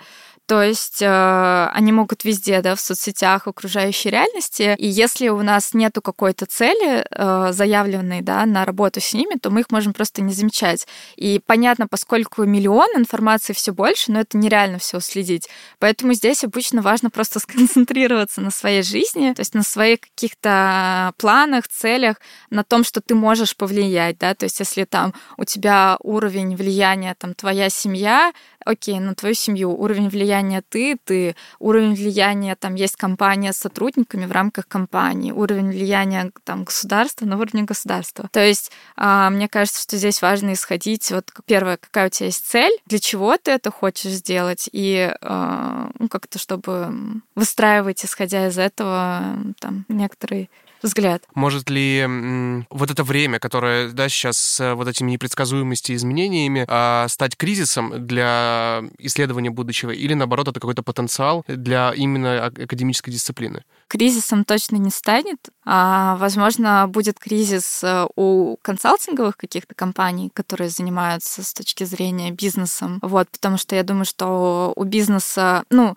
[0.53, 4.74] то есть э, они могут везде, да, в соцсетях, в окружающей реальности.
[4.76, 9.48] И если у нас нету какой-то цели э, заявленной, да, на работу с ними, то
[9.48, 10.86] мы их можем просто не замечать.
[11.16, 15.48] И понятно, поскольку миллион информации все больше, но это нереально все уследить.
[15.78, 21.66] Поэтому здесь обычно важно просто сконцентрироваться на своей жизни, то есть на своих каких-то планах,
[21.66, 22.16] целях,
[22.50, 27.14] на том, что ты можешь повлиять, да, то есть если там у тебя уровень влияния,
[27.18, 28.34] там твоя семья,
[28.64, 34.26] окей, на твою семью уровень влияния ты, ты, уровень влияния, там есть компания с сотрудниками
[34.26, 38.28] в рамках компании, уровень влияния там государства на уровне государства.
[38.32, 42.46] То есть а, мне кажется, что здесь важно исходить вот первое, какая у тебя есть
[42.46, 46.92] цель, для чего ты это хочешь сделать, и а, ну, как-то чтобы
[47.34, 50.48] выстраивать, исходя из этого, там, некоторые
[50.82, 51.22] взгляд.
[51.34, 57.06] Может ли м, вот это время, которое да, сейчас с вот этими непредсказуемостями изменениями, а,
[57.08, 63.64] стать кризисом для исследования будущего или, наоборот, это какой-то потенциал для именно академической дисциплины?
[63.88, 65.50] Кризисом точно не станет.
[65.64, 72.98] А, возможно, будет кризис э, у консалтинговых каких-то компаний, которые занимаются с точки зрения бизнесом.
[73.02, 75.96] Вот, потому что я думаю, что у бизнеса, ну,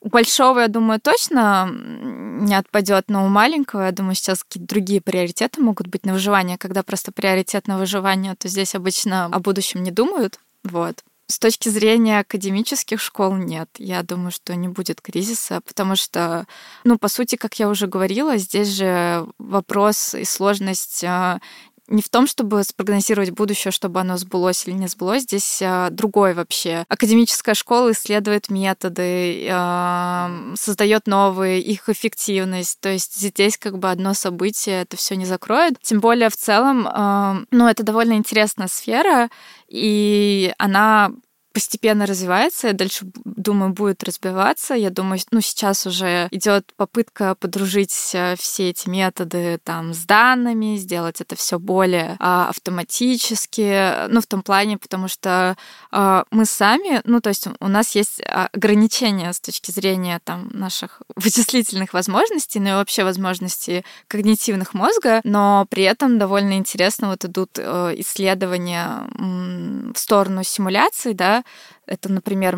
[0.00, 5.00] У большого, я думаю, точно не отпадет, но у маленького, я думаю, сейчас какие-то другие
[5.00, 6.58] приоритеты могут быть на выживание.
[6.58, 10.38] Когда просто приоритет на выживание, то здесь обычно о будущем не думают.
[10.64, 11.02] Вот.
[11.28, 13.68] С точки зрения академических школ нет.
[13.78, 16.46] Я думаю, что не будет кризиса, потому что,
[16.84, 21.40] ну, по сути, как я уже говорила, здесь же вопрос и сложность а,
[21.88, 25.22] не в том, чтобы спрогнозировать будущее, чтобы оно сбылось или не сбылось.
[25.22, 26.84] Здесь а, другой вообще.
[26.88, 32.80] Академическая школа исследует методы, а, создает новые, их эффективность.
[32.80, 35.80] То есть здесь как бы одно событие это все не закроет.
[35.80, 39.30] Тем более в целом, а, ну, это довольно интересная сфера,
[39.68, 41.12] и она
[41.56, 44.74] постепенно развивается, и дальше, думаю, будет разбиваться.
[44.74, 50.76] Я думаю, ну, сейчас уже идет попытка подружить э, все эти методы там с данными,
[50.76, 55.56] сделать это все более а, автоматически, ну, в том плане, потому что
[55.90, 61.00] а, мы сами, ну, то есть у нас есть ограничения с точки зрения там наших
[61.16, 67.52] вычислительных возможностей, ну и вообще возможностей когнитивных мозга, но при этом довольно интересно вот идут
[67.56, 71.44] э, исследования в сторону симуляции, да,
[71.86, 72.56] это, например,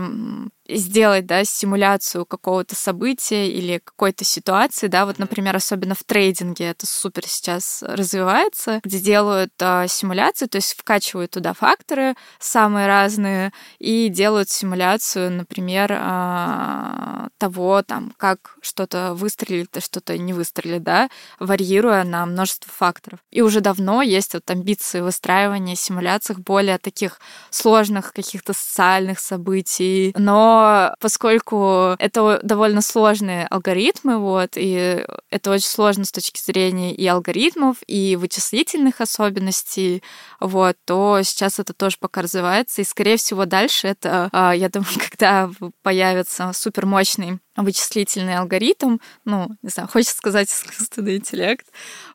[0.69, 6.87] сделать, да, симуляцию какого-то события или какой-то ситуации, да, вот, например, особенно в трейдинге это
[6.87, 14.09] супер сейчас развивается, где делают а, симуляцию, то есть вкачивают туда факторы самые разные и
[14.09, 21.09] делают симуляцию, например, а, того, там, как что-то выстрелит, а что-то не выстрелит, да,
[21.39, 23.21] варьируя на множество факторов.
[23.31, 30.58] И уже давно есть вот амбиции выстраивания симуляций более таких сложных каких-то социальных событий, но
[31.01, 37.77] поскольку это довольно сложные алгоритмы, вот, и это очень сложно с точки зрения и алгоритмов,
[37.87, 40.03] и вычислительных особенностей,
[40.41, 44.91] вот, то сейчас это тоже пока развивается, и, скорее всего, дальше это, а, я думаю,
[45.11, 45.51] когда
[45.83, 51.67] появится супермощный вычислительный алгоритм, ну, не знаю, хочется сказать искусственный интеллект,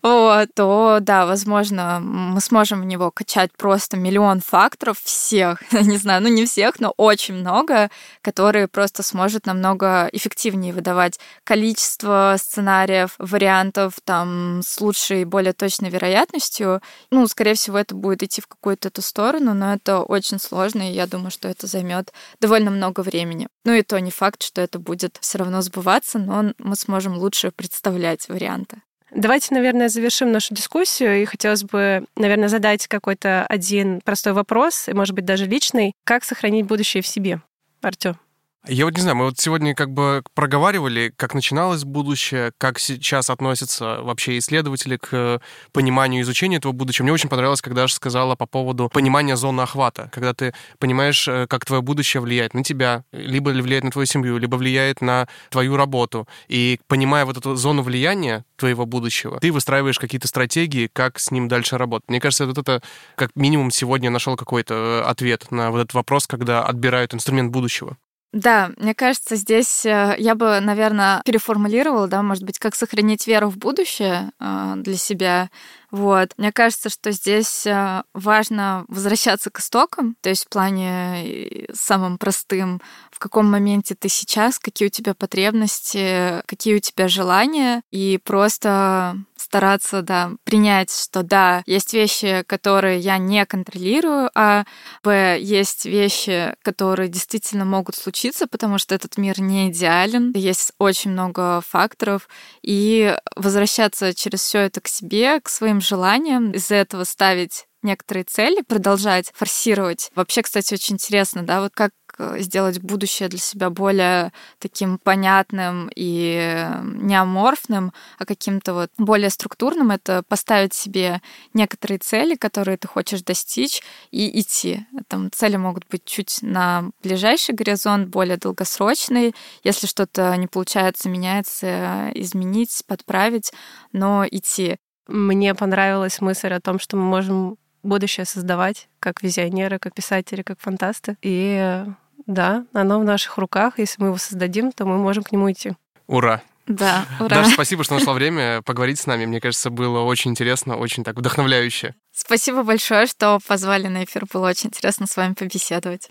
[0.02, 6.22] вот, то, да, возможно, мы сможем в него качать просто миллион факторов всех, не знаю,
[6.22, 7.90] ну не всех, но очень много,
[8.22, 16.82] которые просто сможет намного эффективнее выдавать количество сценариев, вариантов там с лучшей, более точной вероятностью.
[17.12, 20.94] Ну, скорее всего, это будет идти в какую-то эту сторону, но это очень сложно, и
[20.94, 23.48] я думаю, что это займет довольно много времени.
[23.66, 27.50] Ну и то не факт, что это будет все равно сбываться, но мы сможем лучше
[27.50, 28.84] представлять варианты.
[29.10, 31.24] Давайте, наверное, завершим нашу дискуссию.
[31.24, 35.94] И хотелось бы, наверное, задать какой-то один простой вопрос, и, может быть, даже личный.
[36.04, 37.42] Как сохранить будущее в себе?
[37.82, 38.20] Артём.
[38.66, 43.30] Я вот не знаю, мы вот сегодня как бы проговаривали, как начиналось будущее, как сейчас
[43.30, 45.42] относятся вообще исследователи к
[45.74, 47.04] пониманию изучению этого будущего.
[47.04, 51.46] Мне очень понравилось, когда Аша сказала по поводу понимания зоны охвата, когда ты понимаешь, э,
[51.48, 55.76] как твое будущее влияет на тебя, либо влияет на твою семью, либо влияет на твою
[55.76, 56.26] работу.
[56.48, 61.50] И понимая вот эту зону влияния твоего будущего, ты выстраиваешь какие-то стратегии, как с ним
[61.50, 62.08] дальше работать.
[62.08, 62.82] Мне кажется, вот это
[63.18, 67.98] как минимум сегодня нашел какой-то э, ответ на вот этот вопрос, когда отбирают инструмент будущего.
[68.34, 73.48] Да, мне кажется, здесь э, я бы, наверное, переформулировала, да, может быть, как сохранить веру
[73.50, 75.52] в будущее э, для себя.
[75.92, 76.34] Вот.
[76.38, 82.82] Мне кажется, что здесь э, важно возвращаться к истокам, то есть в плане самым простым,
[83.12, 89.16] в каком моменте ты сейчас, какие у тебя потребности, какие у тебя желания, и просто
[89.54, 94.64] стараться, да, принять, что да, есть вещи, которые я не контролирую, а
[95.04, 101.12] б, есть вещи, которые действительно могут случиться, потому что этот мир не идеален, есть очень
[101.12, 102.28] много факторов,
[102.64, 108.62] и возвращаться через все это к себе, к своим желаниям, из-за этого ставить некоторые цели,
[108.62, 110.12] продолжать форсировать.
[110.16, 115.90] Вообще, кстати, очень интересно, да, вот как Э, сделать будущее для себя более таким понятным
[115.96, 121.22] и неаморфным, а каким-то вот более структурным, это поставить себе
[121.54, 123.82] некоторые цели, которые ты хочешь достичь,
[124.12, 124.86] и идти.
[125.08, 129.34] Там цели могут быть чуть на ближайший горизонт, более долгосрочные.
[129.64, 133.52] Если что-то не получается, меняется, изменить, подправить,
[133.92, 134.78] но идти.
[135.08, 140.60] Мне понравилась мысль о том, что мы можем будущее создавать как визионеры, как писатели, как
[140.60, 141.18] фантасты.
[141.22, 141.84] И
[142.26, 143.78] да, оно в наших руках.
[143.78, 145.74] Если мы его создадим, то мы можем к нему идти.
[146.08, 146.42] Ура!
[146.66, 147.28] Да, ура.
[147.28, 149.26] Даша, спасибо, что нашла время поговорить с нами.
[149.26, 151.94] Мне кажется, было очень интересно, очень так вдохновляюще.
[152.14, 154.26] Спасибо большое, что позвали на эфир.
[154.32, 156.10] Было очень интересно с вами побеседовать.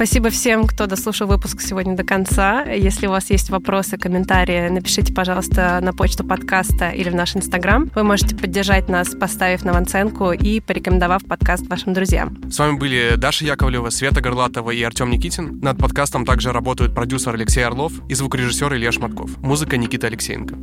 [0.00, 2.62] Спасибо всем, кто дослушал выпуск сегодня до конца.
[2.62, 7.90] Если у вас есть вопросы, комментарии, напишите, пожалуйста, на почту подкаста или в наш Инстаграм.
[7.94, 12.38] Вы можете поддержать нас, поставив нам оценку и порекомендовав подкаст вашим друзьям.
[12.50, 15.60] С вами были Даша Яковлева, Света Горлатова и Артем Никитин.
[15.60, 19.36] Над подкастом также работают продюсер Алексей Орлов и звукорежиссер Илья Шматков.
[19.42, 20.56] Музыка Никита Алексеенко.